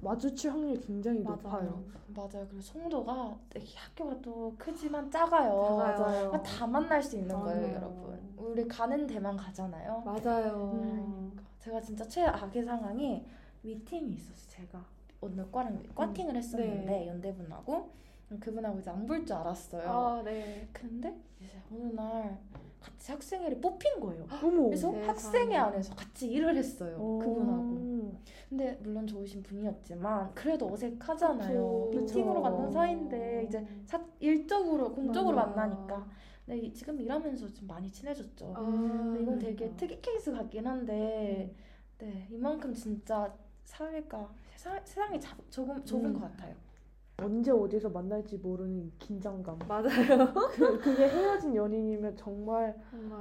[0.00, 1.36] 마주칠 확률이 굉장히 맞아요.
[1.42, 1.84] 높아요.
[2.14, 2.46] 맞아요.
[2.48, 3.36] 그리고 송도가
[3.76, 5.78] 학교가 또 크지만 작아요.
[5.80, 6.30] 작아요.
[6.30, 7.74] 그러니까 다 만날 수 있는 거예요, 맞아요.
[7.76, 8.34] 여러분.
[8.36, 10.02] 우리 가는 데만 가잖아요.
[10.04, 10.72] 맞아요.
[10.74, 11.36] 음.
[11.60, 13.24] 제가 진짜 최악의 상황이
[13.62, 14.44] 미팅이 있었어요.
[14.48, 14.84] 제가
[15.20, 17.08] 어느 과랑 과팅을 했었는데 네.
[17.08, 17.90] 연대분하고
[18.40, 19.88] 그분하고 이제 안 볼 줄 알았어요.
[19.88, 20.68] 아 네.
[20.72, 22.38] 근데 이제 어느 날
[22.80, 24.26] 같이 학생회를 뽑힌 거예요.
[24.42, 24.64] 어머.
[24.66, 25.06] 그래서 세상에.
[25.06, 26.96] 학생회 안에서 같이 일을 했어요.
[26.98, 27.18] 어.
[27.18, 27.84] 그분하고.
[28.48, 31.88] 근데 물론 좋으신 분이었지만 그래도 어색하잖아요.
[31.90, 32.00] 그쵸.
[32.00, 32.40] 미팅으로 그쵸.
[32.42, 35.50] 만난 사이인데 이제 사, 일적으로 공적으로 맞아.
[35.50, 36.06] 만나니까.
[36.46, 38.52] 근데 이- 지금 일하면서 좀 많이 친해졌죠.
[38.54, 39.76] 아, 근데 이건 되게 그러니까.
[39.78, 41.54] 특이 케이스 같긴 한데
[41.98, 46.12] 네 이만큼 진짜 사회가 세상, 세상이 자, 조금 좁은 음.
[46.12, 46.54] 것 같아요.
[47.16, 49.58] 언제 어디서 만날지 모르는 이 긴장감.
[49.68, 50.32] 맞아요.
[50.50, 53.20] 그, 그게 헤어진 연인이면 정말 정말.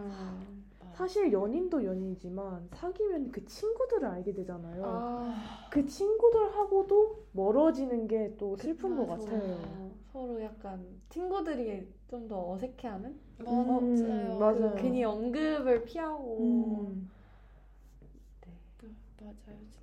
[0.91, 4.83] 사실 연인도 연인이지만 사귀면 그 친구들을 알게 되잖아요.
[4.85, 5.33] 아,
[5.69, 9.23] 그 친구들하고도 멀어지는 게 또 슬픈 것 맞아.
[9.31, 9.91] 같아요.
[10.11, 13.19] 서로 약간 친구들이 좀 더 어색해하는?
[13.39, 13.51] 맞아요.
[13.51, 14.75] 음, 맞아요.
[14.75, 17.09] 그 괜히 언급을 피하고 음.
[18.45, 19.82] 네, 맞아요, 진짜.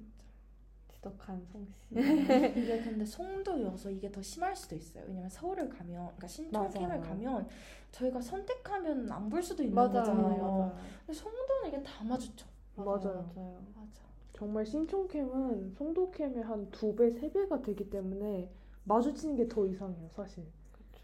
[1.04, 1.72] 지독한 송씨.
[1.90, 5.04] 이게 근데 송도여서 이게 더 심할 수도 있어요.
[5.08, 7.00] 왜냐면 서울을 가면, 그러니까 신촌캠을.
[7.00, 7.48] 가면
[7.90, 9.92] 저희가 선택하면 안 볼 수도 있는 맞아요.
[9.92, 10.42] 거잖아요.
[10.42, 10.76] 맞아요.
[11.06, 12.46] 근데 송도는 이게 다 마주쳐.
[12.76, 12.98] 맞아요.
[13.34, 13.62] 맞아요.
[13.74, 14.02] 맞아.
[14.34, 18.50] 정말 신촌캠은 송도캠의 한 두 배, 세 배가 되기 때문에
[18.84, 20.44] 마주치는 게 더 이상해요, 사실.
[20.72, 20.98] 근데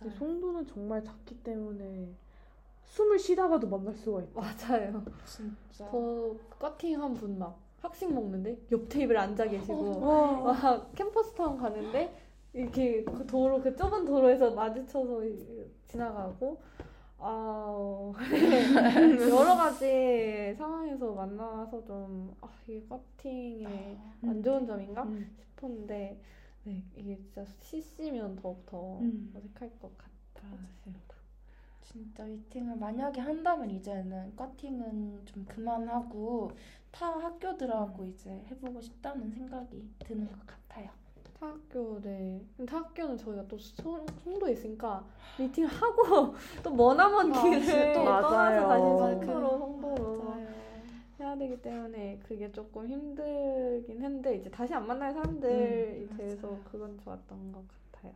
[0.00, 0.10] 맞아요.
[0.16, 2.14] 송도는 정말 작기 때문에
[2.84, 4.40] 숨을 쉬다가도 만날 수가 있다.
[4.40, 5.04] 맞아요.
[5.26, 5.88] 진짜.
[5.90, 10.52] 저 커팅한 분 막 학식 먹는데 옆 테이블에 앉아 계시고 와.
[10.52, 12.14] 막 캠퍼스 타운 가는데
[12.52, 16.60] 이렇게 그 도로 그 좁은 도로에서 마주쳐서 이- 지나가고
[17.18, 18.12] 아
[19.28, 25.30] 여러 가지 상황에서 만나서 좀 아, 이게 커팅의 안 좋은 점인가 음.
[25.38, 26.20] 싶었는데
[26.64, 29.32] 네 이게 진짜 CC면 더욱더 음.
[29.36, 29.90] 어색할 것
[30.34, 31.14] 같았습니다.
[31.82, 36.50] 진짜 미팅을 만약에 한다면 이제는 커팅은 좀 그만하고
[36.92, 40.88] 타 학교들하고 이제 해보고 싶다는 생각이 드는 것 같아요.
[41.38, 42.44] 타학교 네.
[42.66, 45.02] 타학교는 저희가 또 송- 송도에 있으니까
[45.38, 48.28] 미팅을 하고 또 머나먼 아, 길을 떠나서.
[48.30, 49.24] 다시.
[49.26, 50.48] 송도로 송도로 맞아요.
[51.18, 56.58] 해야 되기 때문에 그게 조금 힘들긴 했는데 이제 다시 안 만날 사람들에 음, 대해서.
[56.70, 57.62] 그건 좋았던 것
[57.92, 58.12] 같아요.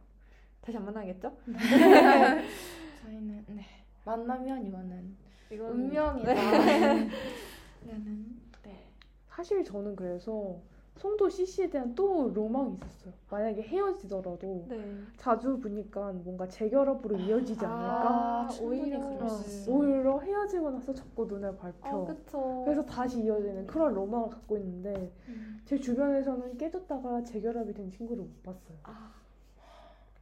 [0.61, 1.35] 다시 안 만나겠죠?
[3.05, 3.67] 저희는 네
[4.05, 5.17] 만나면 이거는
[5.51, 6.33] 이건 운명이다.
[6.35, 7.09] 네.
[7.87, 8.91] 라는 네.
[9.29, 10.59] 사실 저는 그래서
[10.97, 13.13] 송도 CC에 대한 또 로망이 있었어요.
[13.29, 15.03] 만약에 헤어지더라도 네.
[15.17, 18.09] 자주 보니까 뭔가 재결합으로 이어지지 않을까?
[18.09, 19.73] 아, 오히려 어, 수 있어.
[19.73, 22.07] 오히려 헤어지고 나서 자꾸 눈을 밟혀.
[22.07, 22.65] 아.
[22.65, 25.61] 그래서 다시 이어지는 그런 로망을 갖고 있는데 음.
[25.65, 28.79] 제 주변에서는 깨졌다가 재결합이 된 친구를 못 봤어요.
[28.85, 29.13] 아,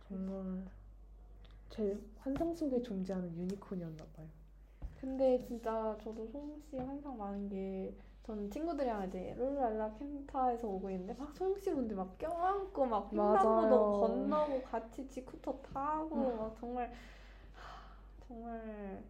[0.08, 0.64] 정말
[1.72, 4.26] 제 환상 속에 존재하는 유니콘이었나 봐요.
[5.00, 11.34] 근데 진짜 저도 송씨 항상 많은 게 저는 친구들이랑 이제 룰랄라 켄타에서 오고 있는데 막
[11.34, 14.00] 송씨 분들 막 껴안고 막 횡단보도.
[14.00, 16.36] 건너고 같이 지쿠터 타고 음.
[16.38, 16.92] 막 정말
[17.54, 19.02] 하, 정말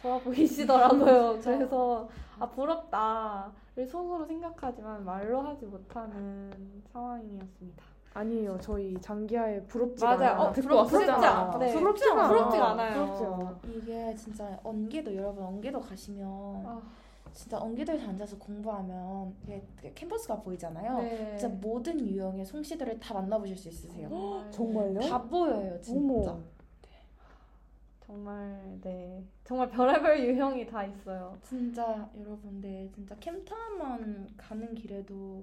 [0.00, 1.38] 좋아 보이시더라고요.
[1.40, 2.08] 그래서
[2.40, 7.91] 아 부럽다를 속으로 생각하지만 말로 하지 못하는 상황이었습니다.
[8.14, 8.58] 아니에요.
[8.60, 9.62] 저희 장기하에
[10.04, 10.30] 맞아요.
[10.34, 10.40] 않아요.
[10.48, 11.10] 어, 듣고 부럽지.
[11.10, 11.58] 않아.
[11.58, 11.72] 네.
[11.72, 12.28] 부럽지가 않아.
[12.28, 12.94] 부럽지가 않아요.
[13.06, 13.58] 부럽지가 않아.
[13.74, 16.28] 이게 진짜 언기도 여러분 언기도 가시면
[16.66, 16.82] 아,
[17.32, 19.62] 진짜 언기도에서 앉아서 공부하면 이게
[19.94, 20.98] 캠퍼스가 보이잖아요.
[20.98, 21.36] 네.
[21.38, 24.08] 진짜 모든 유형의 송씨들을 다 만나보실 수 있으세요.
[24.50, 25.00] 정말요?
[25.00, 26.32] 다 보여요, 진짜.
[26.32, 26.40] 어머.
[28.04, 31.34] 정말 네 정말 별의별 유형이 다 있어요.
[31.42, 35.42] 진짜 여러분, 네, 진짜 캠타만 가는 길에도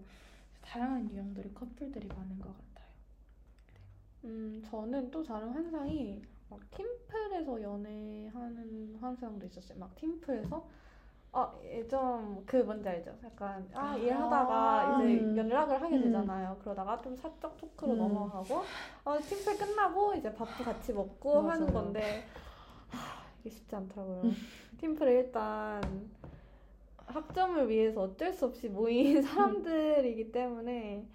[0.70, 2.88] 다양한 유형들의 커플들이 많은 것 같아요.
[4.26, 9.80] 음 저는 또 다른 환상이 막 팀플에서 연애하는 환상도 있었어요.
[9.80, 10.68] 막 팀플에서
[11.32, 13.16] 아 예전 그 뭔지 알죠?
[13.24, 13.98] 약간 아 아.
[13.98, 15.38] 일하다가 이제 음.
[15.38, 16.02] 연락을 하게 음.
[16.04, 16.58] 되잖아요.
[16.62, 17.98] 그러다가 좀 사적 토크로 음.
[17.98, 18.64] 넘어가고
[19.06, 21.74] 어, 팀플 끝나고 이제 밥도 같이 먹고 하는 맞아요.
[21.74, 22.28] 건데
[22.90, 24.32] 하, 이게 쉽지 않더라고요.
[24.80, 25.82] 팀플에 일단
[27.10, 31.06] 학점을 위해서 어쩔 수 없이 모인 사람들이기 때문에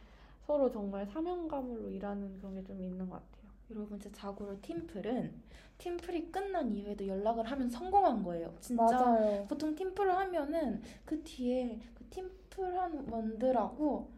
[0.47, 3.45] 서로 정말 사명감으로 일하는 그런 게 좀 있는 것 같아요.
[3.71, 5.33] 여러분, 진짜 자고로 팀플은
[5.79, 8.55] 팀플이 끝난 이후에도 연락을 하면 성공한 거예요.
[8.61, 9.47] 진짜 맞아요.
[9.49, 14.11] 보통 팀플을 하면은 그 뒤에 그 팀플한 원들하고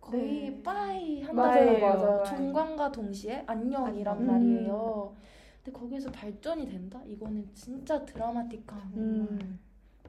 [0.00, 0.62] 거의 네.
[0.62, 2.22] 빠이 맞아요.
[2.24, 4.26] 종관과 동시에 안녕이란 안녕.
[4.26, 5.16] 말이에요.
[5.64, 7.02] 근데 거기서 발전이 된다?
[7.06, 8.92] 이거는 진짜 드라마틱한.
[8.96, 9.58] 음.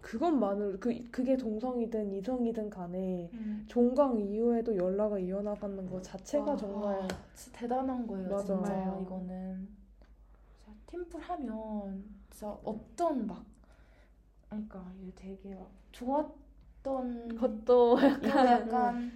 [0.02, 3.66] 그것만으로 그 그게 동성이든 이성이든 간에 음.
[3.68, 6.58] 종강 이후에도 연락을 이어나가는 것 자체가 와.
[6.58, 8.38] 정말 진짜 대단한 거예요.
[8.40, 9.02] 진짜 맞아요.
[9.06, 9.82] 이거는.
[10.88, 13.46] 팀플 하면 진짜 어떤 막
[14.50, 14.86] 그러니까
[15.16, 19.12] 되게 막 좋았던 그것도 이거 약간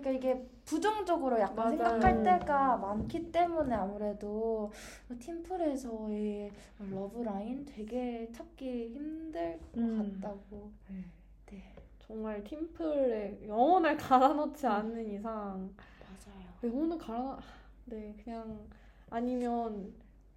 [0.00, 1.70] 그러니까 이게 부정적으로 약간 맞아요.
[1.70, 4.70] 생각할 때가 많기 때문에 아무래도
[5.18, 6.50] 팀플에서의
[6.90, 10.20] 러브라인 되게 찾기 힘들 것 음.
[10.20, 10.70] 같다고.
[10.88, 11.04] 네.
[11.50, 16.48] 네, 정말 팀플에 영혼을 갈아넣지 않는 이상 맞아요.
[16.62, 17.38] 영혼을 갈아
[17.86, 18.66] 네 그냥
[19.10, 19.92] 아니면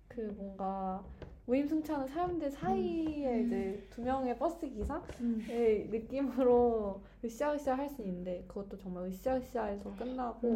[0.07, 1.03] 그 뭔가
[1.45, 3.45] 무임승차하는 사람들 사이에 음.
[3.45, 5.87] 이제 두 명의 버스 기사의 음.
[5.91, 10.47] 느낌으로 으쌰으쌰 할 수 있는데 그것도 정말 으쌰으쌰해서 끝나고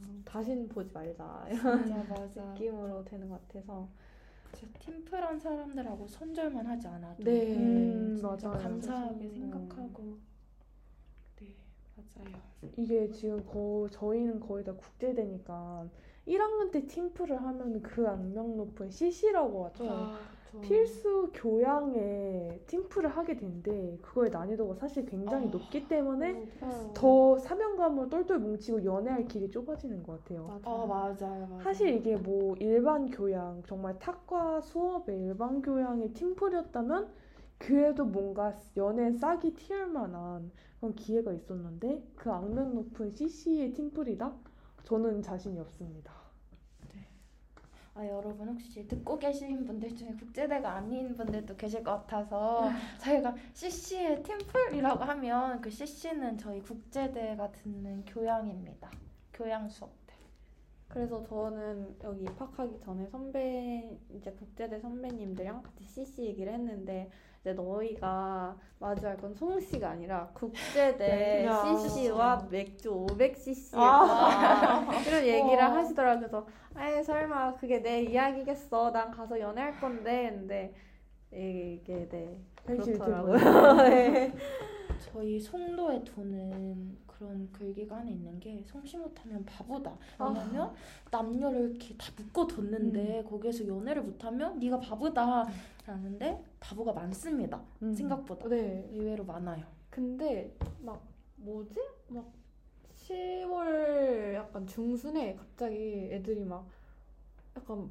[0.00, 0.22] 음.
[0.24, 1.24] 다시는 보지 말자
[1.62, 2.44] 맞아 맞아.
[2.52, 3.88] 느낌으로 되는 것 같아서
[4.54, 7.56] 진짜 팀플한 사람들하고 손절만 하지 않아도 네.
[7.56, 8.62] 음, 진짜 맞아요.
[8.62, 9.32] 감사하게 음.
[9.34, 10.18] 생각하고
[11.40, 11.54] 네
[11.96, 12.36] 맞아요.
[12.76, 15.88] 이게 지금 거, 저희는 거의 다 국제대니까
[16.26, 19.84] 1학년 때 팀플을 하면 그 악명 높은 CC라고 하죠.
[19.88, 20.20] 아.
[20.60, 25.50] 필수 교양에 팀플을 하게 되는데 그거의 난이도가 사실 굉장히 아.
[25.50, 26.90] 높기 때문에 어.
[26.94, 30.46] 더 사명감으로 똘똘 뭉치고 연애할 길이 좁아지는 것 같아요.
[30.48, 30.70] 맞아.
[30.70, 31.60] 어 맞아요 맞아요.
[31.62, 37.08] 사실 이게 뭐 일반 교양, 정말 탁과 수업의 일반 교양의 팀플이었다면
[37.58, 44.32] 그래도 뭔가 연애 싹이 튀을 만한 그런 기회가 있었는데 그 악명 높은 CC의 팀플이다?
[44.84, 46.22] 저는 자신이 없습니다.
[47.94, 54.22] 아 여러분 혹시 듣고 계신 분들 중에 국제대가 아닌 분들도 계실 것 같아서 저희가 CC의
[54.22, 58.90] 팀플이라고 하면 그 CC는 저희 국제대가 듣는 교양입니다.
[59.34, 60.16] 교양 수업들.
[60.88, 67.10] 그래서 저는 여기 입학하기 전에 선배 이제 국제대 선배님들이랑 같이 CC 얘기를 했는데
[67.42, 71.76] 이제 너희가 마주할 건 송씨가 아니라 국제대 야.
[71.76, 74.86] CC와 맥주 500cc 아.
[75.06, 75.70] 이런 얘기를 어.
[75.70, 76.20] 하시더라고요.
[76.20, 78.92] 그래서 아이 설마 그게 내 이야기겠어.
[78.92, 80.72] 난 가서 연애할 건데 근데
[81.32, 83.34] 이게 네 그렇더라고요.
[83.90, 84.32] 네.
[85.00, 89.96] 저희 송도에 도는 그런 글귀가 하나 있는 게 성시 못하면 바보다.
[90.18, 90.74] 왜냐면
[91.08, 95.46] 남녀를 이렇게 다 묶어뒀는데 거기에서 연애를 못하면 네가 바보다.
[95.86, 97.62] 라는데 바보가 많습니다.
[97.82, 97.94] 음.
[97.94, 98.48] 생각보다.
[98.48, 98.88] 네.
[98.92, 99.64] 의외로 많아요.
[99.88, 101.00] 근데 막
[101.36, 101.80] 뭐지?
[102.08, 102.24] 막
[102.96, 106.66] 10월 약간 중순에 갑자기 애들이 막
[107.56, 107.88] 약간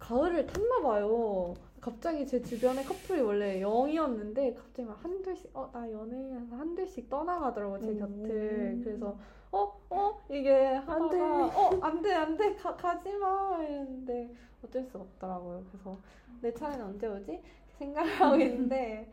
[0.00, 1.54] 가을을 탔나 봐요.
[1.82, 7.10] 갑자기 제 주변에 커플이 원래 0이었는데 갑자기 막 한 둘씩 어 나 연애해서 한 둘씩
[7.10, 7.98] 떠나가더라고 제 음.
[7.98, 8.80] 곁을.
[8.84, 9.18] 그래서
[9.50, 11.20] 어어 이게 하다가 돼.
[11.20, 15.64] 어안돼 안돼 가지 마 이랬는데 어쩔 수 없더라고요.
[15.70, 15.98] 그래서
[16.40, 17.42] 내 차례는 언제 오지?
[17.78, 19.10] 생각을 하고 있는데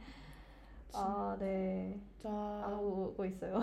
[0.94, 2.00] 아 네.
[2.20, 2.30] 진짜
[2.66, 3.60] 안 오고 있어요.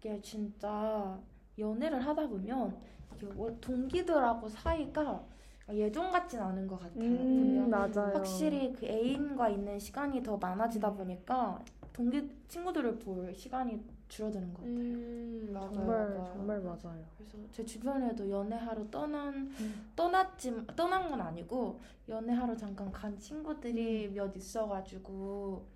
[0.00, 1.18] 이게 진짜
[1.58, 2.76] 연애를 하다 보면
[3.16, 5.24] 이게 원- 동기들하고 사이가
[5.72, 7.02] 예전 같진 않은 것 같아요.
[7.02, 8.14] 음, 맞아요.
[8.14, 14.76] 확실히 그 애인과 있는 시간이 더 많아지다 보니까 동기 친구들을 볼 시간이 줄어드는 것 같아요.
[14.76, 15.70] 음, 맞아요.
[15.72, 16.24] 정말 맞아요.
[16.32, 17.04] 정말 맞아요.
[17.16, 19.92] 그래서 제 주변에도 연애하러 떠난 음.
[19.96, 25.66] 떠났지 떠난 건 아니고 연애하러 잠깐 간 친구들이 몇 있어가지고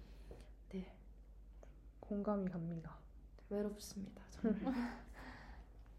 [0.71, 0.93] 네
[2.01, 2.97] 공감이 갑니다.
[3.49, 4.23] 외롭습니다.
[4.31, 4.75] 정말.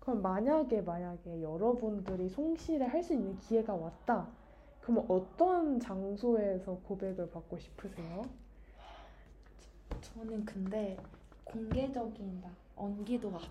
[0.08, 4.26] 그럼 만약에 만약에 여러분들이 송씨를 할수 있는 기회가 왔다.
[4.80, 8.22] 그러면 어떤 장소에서 고백을 받고 싶으세요?
[10.00, 10.96] 저는 근데
[11.44, 13.42] 공개적인 막 언기도 앞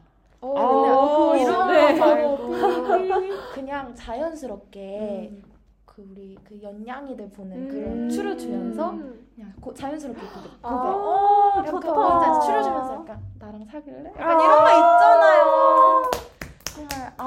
[0.40, 1.98] 어, 아, 근데 이런 네.
[1.98, 2.48] 거 말고
[3.52, 5.42] 그냥 자연스럽게 음.
[5.84, 7.68] 그 우리 그 연양이들 보는 음.
[7.68, 9.28] 그런 추를 주면서 음.
[9.34, 11.92] 그냥 고, 자연스럽게 고백 고백 아, 약간 좋다.
[11.92, 14.08] 혼자 추를 주면서 약간 나랑 사귈래?
[14.18, 14.42] 약간 아.
[14.42, 15.85] 이런 거 있잖아요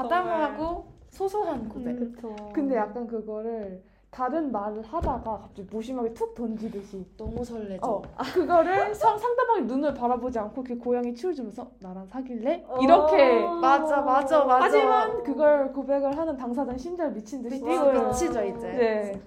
[0.06, 2.52] 아담하고 소소한 고백 음.
[2.52, 8.02] 근데 약간 그거를 다른 말을 하다가 갑자기 무심하게 툭 던지듯이 너무 설레죠 어
[8.34, 12.64] 그거를 상, 상대방의 눈을 바라보지 않고 이렇게 고양이 치울 주면서 나랑 사귈래?
[12.68, 12.78] 어.
[12.80, 18.08] 이렇게 맞아 맞아 맞아 하지만 그걸 고백을 하는 당사자는 심장이 미친 듯이 뛰고요.
[18.08, 19.22] 미치죠 이제 네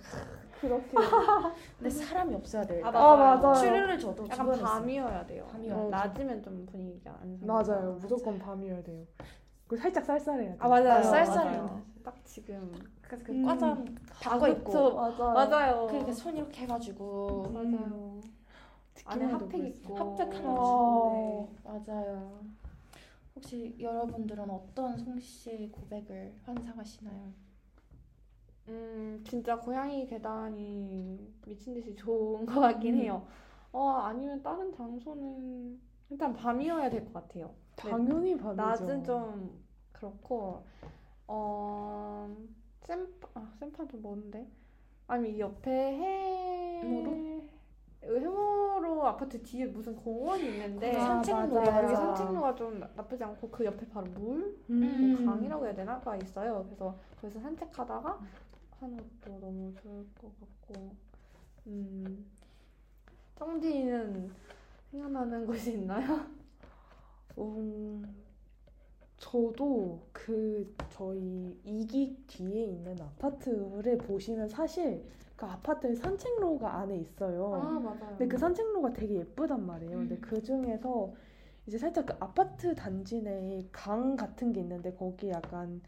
[0.60, 0.92] 그렇게
[1.78, 3.02] 근데 사람이 없어야 돼요 아, 일단.
[3.02, 3.54] 아, 맞아요.
[3.56, 4.52] 추리를 저도 약간.
[4.52, 5.46] 밤이어야 돼요.
[5.52, 5.90] 밤이어야 어.
[5.90, 7.98] 낮이면 좀 분위기가 안 맞아요.
[8.02, 9.06] 무조건 밤이어야 돼요
[9.74, 10.92] 그리고 살짝 쌀쌀해야 돼요 아 맞아요.
[10.92, 11.62] 아, 쌀쌀해요.
[11.62, 11.82] 맞아요.
[12.04, 13.44] 딱 지금 그래서 그 음.
[13.46, 14.94] 과잠 바꿔 아, 입고.
[14.94, 15.88] 맞아요 맞아요.
[15.88, 18.22] 그러니까 손 이렇게 해가지고 맞아요.
[19.06, 19.66] 안에 핫팩.
[19.66, 21.10] 입고 핫팩 하나 어.
[21.12, 22.46] 네, 맞아요.
[23.36, 27.34] 혹시 여러분들은 어떤 송씨 고백을 환상하시나요?
[28.70, 33.00] 음 진짜 고양이 계단이 미친 듯이 좋은 것 같긴 음.
[33.00, 33.28] 해요.
[33.72, 35.80] 어 아니면 다른 장소는
[36.12, 37.56] 일단 밤이어야 될 것 같아요.
[37.76, 39.63] 당연히 밤이죠 낮은 좀
[40.04, 40.66] 그렇고
[41.28, 42.30] 어
[42.82, 44.46] 샘파 아 샘파도 뭔데?
[45.08, 47.42] 아니 이 옆에 해 해모로?
[48.04, 51.84] 해모로 아파트 뒤에 무슨 공원이 있는데 아, 산책로 네, 맞아.
[51.84, 55.14] 여기 산책로가 좀 나- 나쁘지 않고 그 옆에 바로 물 음.
[55.14, 56.00] 뭐 강이라고 해야 되나?
[56.02, 56.66] 가 있어요.
[56.66, 58.20] 그래서 거기서 산책하다가
[58.82, 60.94] 하는 것도 너무 좋을 것 같고
[61.68, 62.26] 음
[63.38, 64.30] 정디는
[64.92, 66.26] 생각나는 곳이 있나요?
[67.38, 68.23] 음,
[69.24, 75.02] 저도 그 저희 이기 뒤에 있는 아파트를 보시면 사실
[75.38, 77.54] 그 아파트에 산책로가 안에 있어요.
[77.56, 78.16] 아 맞아요.
[78.18, 79.98] 근데 그 산책로가 되게 예쁘단 말이에요.
[80.00, 80.22] 근데 음.
[80.22, 81.14] 그 중에서
[81.66, 85.82] 이제 살짝 그 아파트 단지 내에 강 같은 게 있는데 거기 약간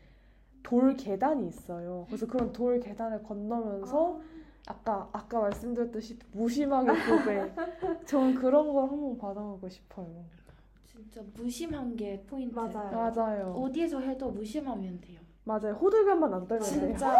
[0.64, 2.06] 돌 계단이 있어요.
[2.08, 4.22] 그래서 그런 돌 계단을 건너면서
[4.68, 7.54] 아 까 아까 말씀드렸듯이 무심하게 고백.
[8.08, 10.24] 전 그런 걸 한번 받아보고 싶어요.
[10.96, 12.56] 진짜 무심한 게 포인트.
[12.56, 12.92] 맞아요.
[12.92, 13.54] 맞아요.
[13.58, 15.20] 어디에서 해도 무심하면 돼요.
[15.44, 15.74] 맞아요.
[15.74, 16.80] 호들갑만 안 떨면 돼요.
[16.88, 17.18] 진짜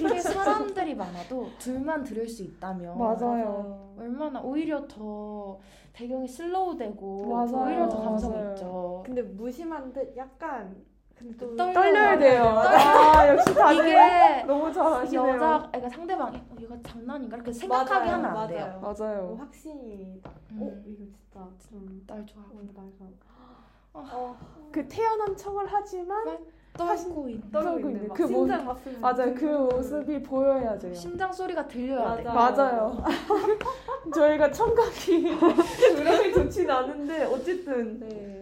[0.00, 3.94] 이게 사람들이 많아도 둘만 들을 수 있다면 맞아요.
[3.98, 5.58] 얼마나 오히려 더
[5.92, 7.66] 배경이 슬로우되고 맞아요.
[7.66, 8.50] 오히려 더 감성 맞아요.
[8.54, 9.02] 있죠.
[9.06, 10.74] 근데 무심한 듯 약간
[11.20, 11.54] 근데 또.
[11.54, 12.42] 떨려야 돼요.
[12.64, 15.28] 떨- 아 역시 다들 이게 너무 잘하시네요.
[15.34, 18.80] 여자, 그러니까 상대방이 어, 이거 장난인가 이렇게 생각하게 맞아요, 하면 안 돼요.
[18.80, 18.94] 맞아요.
[18.98, 19.22] 맞아요.
[19.26, 20.32] 뭐 확신이 딱.
[20.52, 20.58] 음.
[20.62, 23.04] 어 이거 진짜 좀날 좋아하고 오늘 날가.
[23.92, 24.04] 어.
[24.12, 24.36] 어,
[24.72, 26.38] 그 태어난 척을 하지만
[26.72, 29.34] 떨고 있는 떨고 있는 그 모- 심장 막 쓰는 맞아요.
[29.34, 30.94] 그 모습이 보여야 돼요.
[30.94, 32.22] 심장 소리가 들려야 돼.
[32.22, 32.62] 맞아.
[32.64, 33.04] 맞아요.
[34.14, 35.36] 저희가 청각이
[35.96, 38.39] 그렇게 좋진 않은데 어쨌든 네.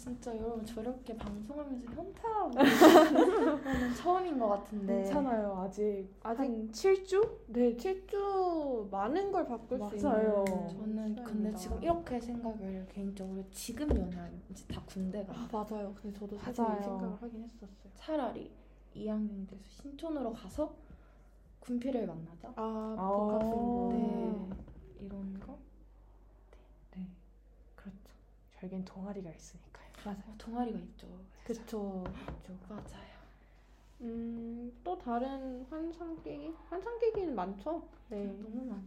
[0.00, 2.52] 와 진짜 여러분 저렇게 방송하면서 현타하고
[3.62, 5.58] 저는 처음인 것 같은데 괜찮아요.
[5.60, 7.38] 아직 아직 한 7주?
[7.48, 10.44] 네 7주 많은 걸 바꿀 수 맞아요.
[10.48, 11.58] 있는 저는 근데 시간입니다.
[11.58, 15.94] 지금 이렇게 생각을 개인적으로 지금 연애하면 이제 다 군대가 아 맞아요.
[16.00, 16.80] 근데 저도 사실 맞아요.
[16.80, 17.92] 이 생각을 하긴 했었어요.
[17.94, 18.50] 차라리
[18.96, 20.74] 2학년 돼서 신촌으로 가서
[21.60, 22.48] 군필을 만나자.
[22.56, 23.08] 아 아.
[23.18, 25.04] 복학생도 네.
[25.04, 25.58] 이런 거.
[26.96, 27.06] 네.
[27.76, 27.98] 그렇죠.
[28.58, 29.69] 저에겐 동아리가 있으니까요.
[30.04, 30.18] 맞아요.
[30.26, 31.06] 어, 동아리가 있죠.
[31.44, 32.04] 그쵸.
[32.26, 32.56] 그쵸.
[32.68, 33.10] 맞아요.
[34.00, 36.54] 음 또 다른 환상 깨기?
[36.68, 37.82] 환상 깨기는 많죠.
[38.08, 38.26] 네.
[38.42, 38.82] 너무 많아.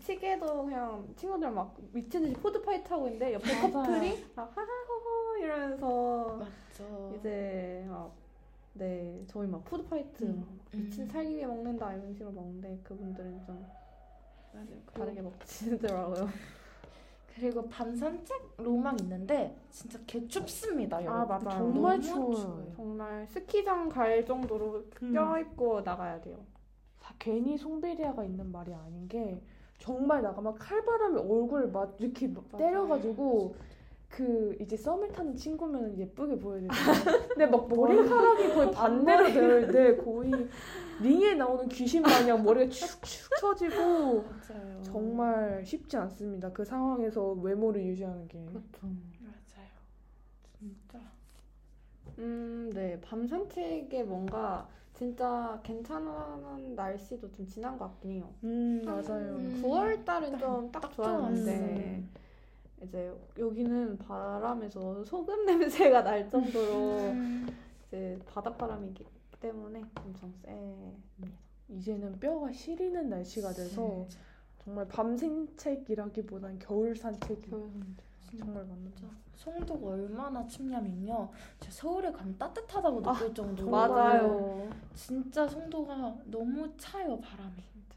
[0.00, 3.62] 시계도 그냥 친구들 막 미친 듯이 food fight 하고 있는데 옆에 맞아요.
[3.72, 7.18] 커플이 막 하하호호 이러면서 맞죠.
[7.18, 8.12] 이제 막
[8.74, 10.40] 네, 저희 막 food fight 음.
[10.40, 11.08] 막 미친 음.
[11.10, 13.66] 살기 위해 먹는다 이런 식으로 먹는데 그분들은 좀
[14.52, 14.82] 맞아요.
[14.94, 16.28] 다르게 먹지더라고요.
[17.34, 21.28] 그리고 밤 산책 로망 있는데 진짜 개 춥습니다, 아, 여러분.
[21.28, 21.58] 맞아요.
[21.58, 22.34] 정말 너무 추워요.
[22.34, 22.72] 추워요.
[22.76, 25.12] 정말 스키장 갈 정도로 음.
[25.12, 26.36] 껴입고 나가야 돼요.
[26.98, 29.42] 사- 괜히 송베리아가 있는 말이 아닌 게
[29.78, 32.44] 정말 나가면 칼바람에 얼굴 막 이렇게 막.
[32.56, 33.54] 때려가지고
[34.12, 37.28] 그 이제 썸을 타는 친구면 예쁘게 보여야 되잖아요.
[37.28, 40.30] 근데 막 머리카락이 거의 반대로 되어 있는데 거의
[41.00, 44.82] 링에 나오는 귀신 마냥 머리가 축축 처지고 맞아요.
[44.82, 46.52] 정말 쉽지 않습니다.
[46.52, 48.38] 그 상황에서 외모를 유지하는 게.
[48.44, 48.86] 그렇죠.
[49.20, 49.68] 맞아요.
[50.58, 50.98] 진짜.
[52.18, 53.00] 음, 네.
[53.00, 58.28] 밤 산책에 뭔가 진짜 괜찮은 날씨도 좀 지난 것 같긴 해요.
[58.44, 59.36] 음 맞아요.
[59.36, 59.62] 음.
[59.64, 62.22] 9월 달은 좀딱딱 좋았는데 좋았어요.
[62.84, 67.48] 이제 여기는 바람에서 소금 냄새가 날 정도로 음.
[67.88, 69.04] 이제 바닷바람이기
[69.40, 71.38] 때문에 엄청 셉니다.
[71.68, 74.18] 이제는 뼈가 시리는 날씨가 돼서 진짜.
[74.64, 78.44] 정말 밤 산책이라기보단 겨울 산책이 진짜.
[78.44, 81.30] 정말 맞는 진짜 송도가 얼마나 춥냐면요.
[81.60, 84.22] 제가 서울에 가면 따뜻하다고 느낄 정도로 아, 정말.
[84.22, 84.70] 맞아요.
[84.94, 87.54] 진짜 송도가 너무 차요 바람이.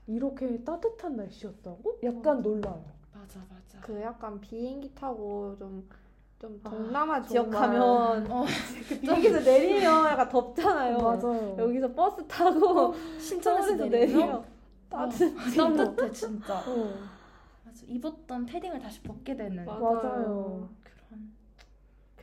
[0.08, 2.00] 이렇게 따뜻한 날씨였다고?
[2.04, 2.84] 약간 놀라요.
[3.26, 3.80] 맞아 맞아.
[3.82, 5.88] 그 약간 비행기 타고 좀,
[6.40, 7.62] 좀 아, 동남아 지역 정말.
[7.72, 7.82] 가면
[8.32, 8.46] 어,
[8.88, 10.98] 그 비행기에서 내리면 약간 덥잖아요.
[11.00, 11.56] 맞아요.
[11.58, 14.44] 여기서 버스 타고 신천에서 서울에서 내리면 내리면
[14.92, 15.58] 어, 따뜻해.
[15.58, 16.54] 따뜻해 진짜.
[16.68, 17.10] 어,
[17.64, 17.84] 맞아.
[17.88, 20.02] 입었던 패딩을 다시 벗게 되는 맞아요.
[20.02, 20.70] 맞아요.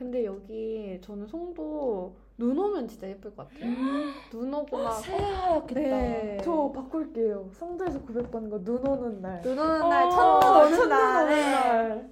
[0.02, 3.70] 근데 여기 저는 송도 눈 오면 진짜 예쁠 것 같아요.
[4.32, 5.80] 눈 오고 막 새하얗겠다.
[5.80, 6.38] 네.
[6.42, 7.48] 저 바꿀게요.
[7.52, 9.40] 성도에서 고백받는 거눈 오는 날.
[9.42, 11.22] 눈 오는 어, 날, 첫눈 오는 첫눈 날.
[11.22, 11.50] 오는 네.
[11.52, 12.10] 날.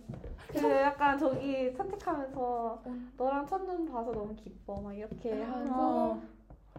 [0.53, 3.12] 그 약간 저기 산책하면서 음.
[3.16, 6.22] 너랑 첫눈 봐서 너무 기뻐 막 이렇게 하고 어.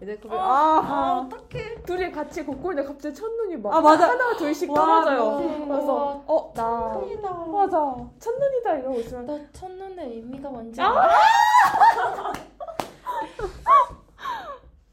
[0.01, 1.83] 이제 그 아, 아, 아, 아, 어떡해.
[1.83, 4.09] 둘이 같이 걷고 있는데 갑자기 첫눈이 막 아, 맞아.
[4.09, 5.39] 하나 둘씩 와, 떨어져요.
[5.39, 5.67] 미친.
[5.67, 7.33] 그래서 어, 나 첫눈이다.
[7.33, 7.95] 맞아.
[8.19, 10.89] 첫눈이다 이러고 있으면 너 첫눈의 의미가 뭔지 아!
[10.89, 11.11] 알아?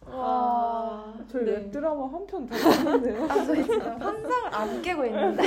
[0.19, 1.15] 와.
[1.31, 1.53] 저희 네.
[1.53, 3.25] 웹드라마 한 편더 봤는데요.
[3.25, 5.43] 아, 저희 지금 환상을 안 깨고 있는데.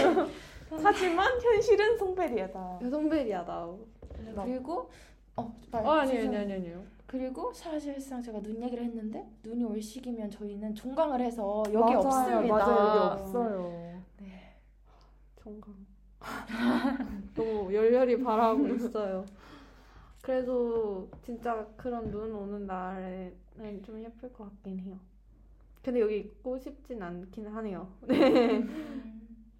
[0.84, 2.80] 하지만 현실은 송베리아다.
[4.36, 4.44] 나.
[4.46, 4.90] 그리고
[5.36, 6.82] 어, 말, 어 아니 아니 아니 아니요.
[7.12, 11.98] 그리고 사실상 제가 눈 얘기를 했는데 눈이 올 시기면 저희는 종강을 해서 여기 맞아요.
[11.98, 12.56] 없습니다.
[12.56, 12.88] 맞아요.
[12.88, 14.04] 여기 없어요.
[14.22, 14.56] 네.
[15.36, 15.76] 정강.
[17.36, 19.26] 너무 열렬히 바라고 있어요.
[20.22, 24.98] 그래도 진짜 그런 눈 오는 날에는 좀 예쁠 것 같긴 해요.
[25.84, 27.92] 근데 여기 있고 싶진 않긴 하네요.
[28.08, 28.60] 네.
[28.60, 29.52] 음.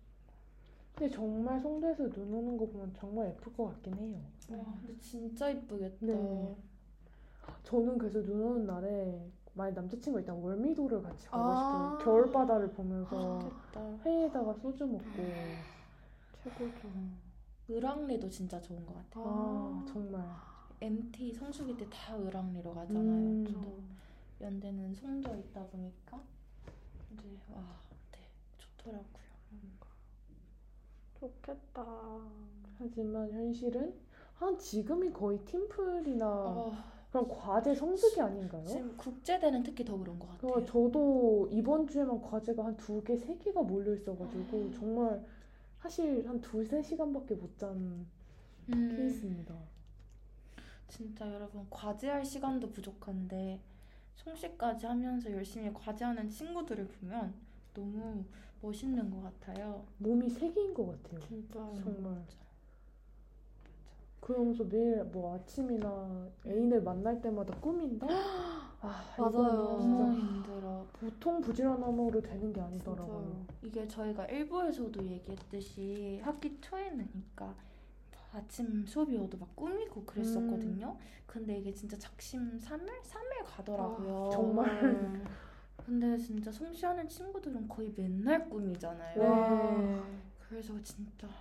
[0.96, 4.22] 근데 정말 송도에서 눈 오는 거 보면 정말 예쁠 것 같긴 해요.
[4.52, 5.98] 와, 근데 진짜 이쁘겠다.
[6.00, 6.56] 네.
[7.64, 11.98] 저는 그래서 눈 오는 날에 만약 남자친구가 있다면 월미도를 같이 가고 아.
[12.00, 12.06] 싶어요.
[12.06, 13.98] 겨울바다를 보면서 좋겠다.
[14.06, 15.04] 회에다가 소주 먹고.
[16.44, 16.88] 최고죠.
[17.70, 19.26] 을왕리도 진짜 좋은 것 같아요.
[19.28, 20.24] 아, 정말.
[20.82, 23.04] MT 성수기 때 다 을왕리로 가잖아요.
[23.04, 23.46] 음.
[23.46, 23.80] 저도
[24.42, 26.20] 연대는 송도 있다 보니까
[27.14, 27.62] 이제 와,
[28.12, 28.20] 네,
[28.58, 29.22] 좋더라고요.
[31.20, 31.86] 좋겠다.
[32.80, 33.94] 하지만 현실은
[34.36, 36.74] 한 지금이 거의 팀플이나 어,
[37.12, 38.66] 그런 과제 성수기 아닌가요?
[38.66, 40.54] 지금 국제대는 특히 더 그런 것 같아요.
[40.54, 44.72] 그 저도 이번 주에만 과제가 한 두 개, 세 개가 몰려 있어가지고 음.
[44.74, 45.26] 정말
[45.80, 48.06] 사실 한 두세 시간밖에 못잔
[48.70, 49.54] 음, 케이스입니다.
[50.88, 53.60] 진짜 여러분 과제할 시간도 부족한데
[54.16, 57.34] 송시까지 하면서 열심히 과제하는 친구들을 보면
[57.74, 58.24] 너무
[58.62, 59.84] 멋있는 것 같아요.
[59.98, 61.20] 몸이 세 개인 것 같아요.
[61.28, 61.54] 진짜.
[61.84, 62.24] 정말.
[64.22, 68.08] 그러면서 매일 뭐 아침이나 애인을 만날 때마다 꿈인데
[68.84, 69.80] 아 맞아요.
[69.82, 70.86] 진짜 힘들어.
[70.94, 73.24] 보통 부지런함으로 되는 게 아니더라고요.
[73.24, 73.46] 진짜요.
[73.64, 77.56] 이게 저희가 일부에서도 얘기했듯이 학기 초에는 그러니까
[78.34, 80.98] 아침 수업이 어도 막 꾸미고 그랬었거든요.
[81.26, 84.28] 근데 이게 진짜 작심 삼일삼일 가더라고요.
[84.28, 85.22] 아, 정말.
[85.86, 89.20] 근데 진짜 송시하는 친구들은 거의 맨날 꾸미잖아요.
[89.20, 90.04] 네.
[90.48, 91.34] 그래서 진짜 와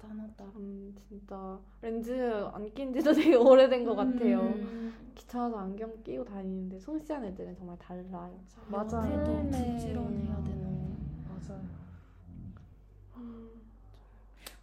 [0.00, 0.44] 대단하다.
[0.56, 2.12] 음, 진짜 렌즈
[2.52, 4.40] 안 낀 지도 되게 오래된 것 같아요.
[4.40, 8.38] 음, 귀찮아서 안경 끼고 다니는데 손씨한 애들은 정말 달라요.
[8.68, 9.12] 맞아요.
[9.12, 9.72] 연애도 네.
[9.74, 10.96] 부지런해야 되는.
[11.28, 11.62] 맞아요.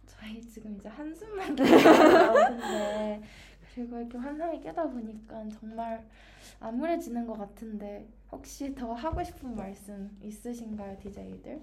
[0.06, 3.22] 저희 지금 이제 한숨만 나오는데
[3.74, 6.04] 그리고 이렇게 환상이 깨다 보니까 정말
[6.60, 11.60] 암울해지는 것 같은데 혹시 더 하고 싶은 말씀 있으신가요, DJ들?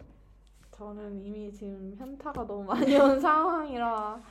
[0.84, 4.22] 저는 이미 지금 현타가 너무 많이 온 상황이라.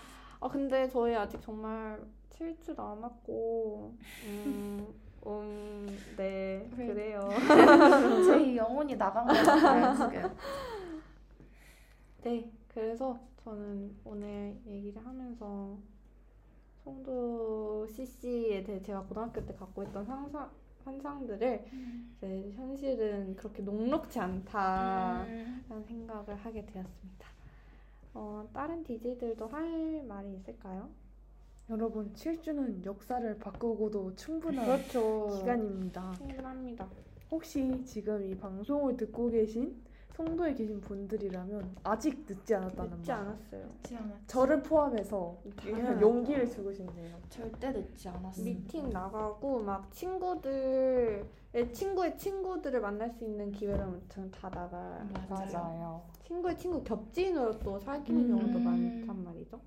[0.40, 1.98] 아 근데 저희 아직 정말
[2.30, 3.94] 7주 남았고,
[4.26, 4.86] 음,
[5.26, 5.86] 음,
[6.16, 6.86] 네 그래.
[6.88, 7.20] 그래요.
[8.26, 10.36] 저희 영혼이 나간 것 같아요, 지금.
[12.22, 15.78] 네, 그래서 저는 오늘 얘기를 하면서
[16.84, 20.50] 송도 CC에 대해 제가 고등학교 때 갖고 있던 상상,
[20.84, 21.64] 환상들을
[22.16, 27.28] 이제 현실은 그렇게 녹록지 않다라는 음, 생각을 하게 되었습니다.
[28.14, 30.88] 어, 다른 DJ들도 할 말이 있을까요?
[31.70, 35.38] 여러분 7주는 역사를 바꾸고도 충분한 그렇죠.
[35.38, 36.12] 기간입니다.
[36.12, 36.88] 충분합니다.
[37.30, 39.74] 혹시 지금 이 방송을 듣고 계신
[40.16, 43.20] 송도에 계신 분들이라면 아직 늦지 않았다는 늦지 말.
[43.20, 43.66] 않았어요.
[43.66, 44.26] 늦지 않았.
[44.26, 46.00] 저를 포함해서 당연하죠.
[46.00, 47.16] 용기를 주고 싶네요.
[47.30, 48.60] 절대 늦지 않았습니다.
[48.60, 51.24] 미팅 나가고 막 친구들의
[51.72, 56.02] 친구의 친구들을 만날 수 있는 기회를 아무튼 다 나가야 맞아요.
[56.26, 58.38] 친구의 친구 겹친으로 또 사귀는 음.
[58.38, 59.58] 경우도 많단 말이죠.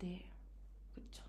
[0.00, 0.22] 네,
[0.94, 1.22] 그렇죠.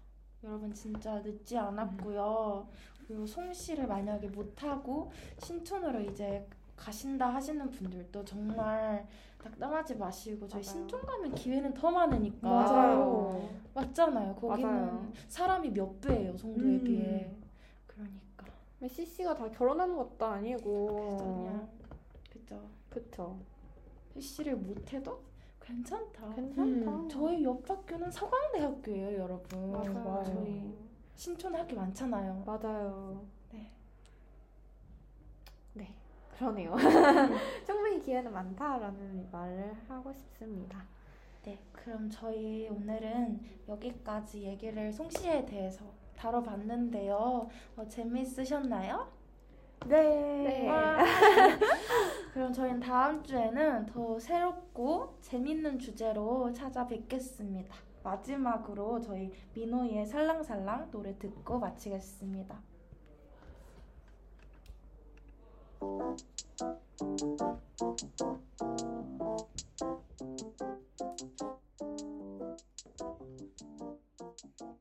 [0.44, 2.68] 여러분 진짜 늦지 않았고요.
[3.08, 9.08] 그리고 송시를 만약에 못하고 신촌으로 이제 가신다 하시는 분들도 정말
[9.44, 10.74] 낙담하지 마시고 저희 맞아요.
[10.78, 13.50] 신촌 가면 기회는 더 많으니까 맞아요.
[13.74, 14.36] 맞잖아요.
[14.36, 15.12] 거기는 맞아요.
[15.28, 16.84] 사람이 몇 배예요 송도에 음.
[16.84, 17.36] 비해.
[17.88, 18.46] 그러니까
[18.88, 21.18] CC가 다 결혼하는 것도 아니고.
[21.18, 21.70] 그냥
[22.32, 22.62] 그죠.
[22.90, 23.38] 그쵸.
[24.14, 25.20] CC를 못해도
[25.62, 26.34] 괜찮다.
[26.36, 26.62] 괜찮다.
[26.92, 29.72] 음, 저희 옆 학교는 서강대학교예요, 여러분.
[29.72, 30.24] 맞아요.
[30.26, 30.74] 저희
[31.16, 32.44] 신촌 학교 많잖아요.
[32.46, 33.24] 맞아요.
[36.34, 36.38] 네.
[36.38, 36.38] 네.
[36.38, 36.76] 그러네요.
[37.66, 40.84] 충분히 기회는 많다라는 말을 하고 싶습니다.
[41.44, 45.84] 네, 그럼 저희 오늘은 여기까지 얘기를 송시에 대해서
[46.16, 47.50] 다뤄봤는데요.
[47.76, 49.12] 어, 재미있으셨나요?
[49.88, 50.70] 네.
[50.70, 51.04] 와.
[52.34, 57.76] 그럼 저희는 다음 주에는 더 새롭고 재밌는 주제로 찾아뵙겠습니다.
[58.04, 62.73] 마지막으로 저희 민호이의 살랑살랑 노래 듣고 마치겠습니다.
[65.84, 65.90] ピ
[74.60, 74.64] ッ!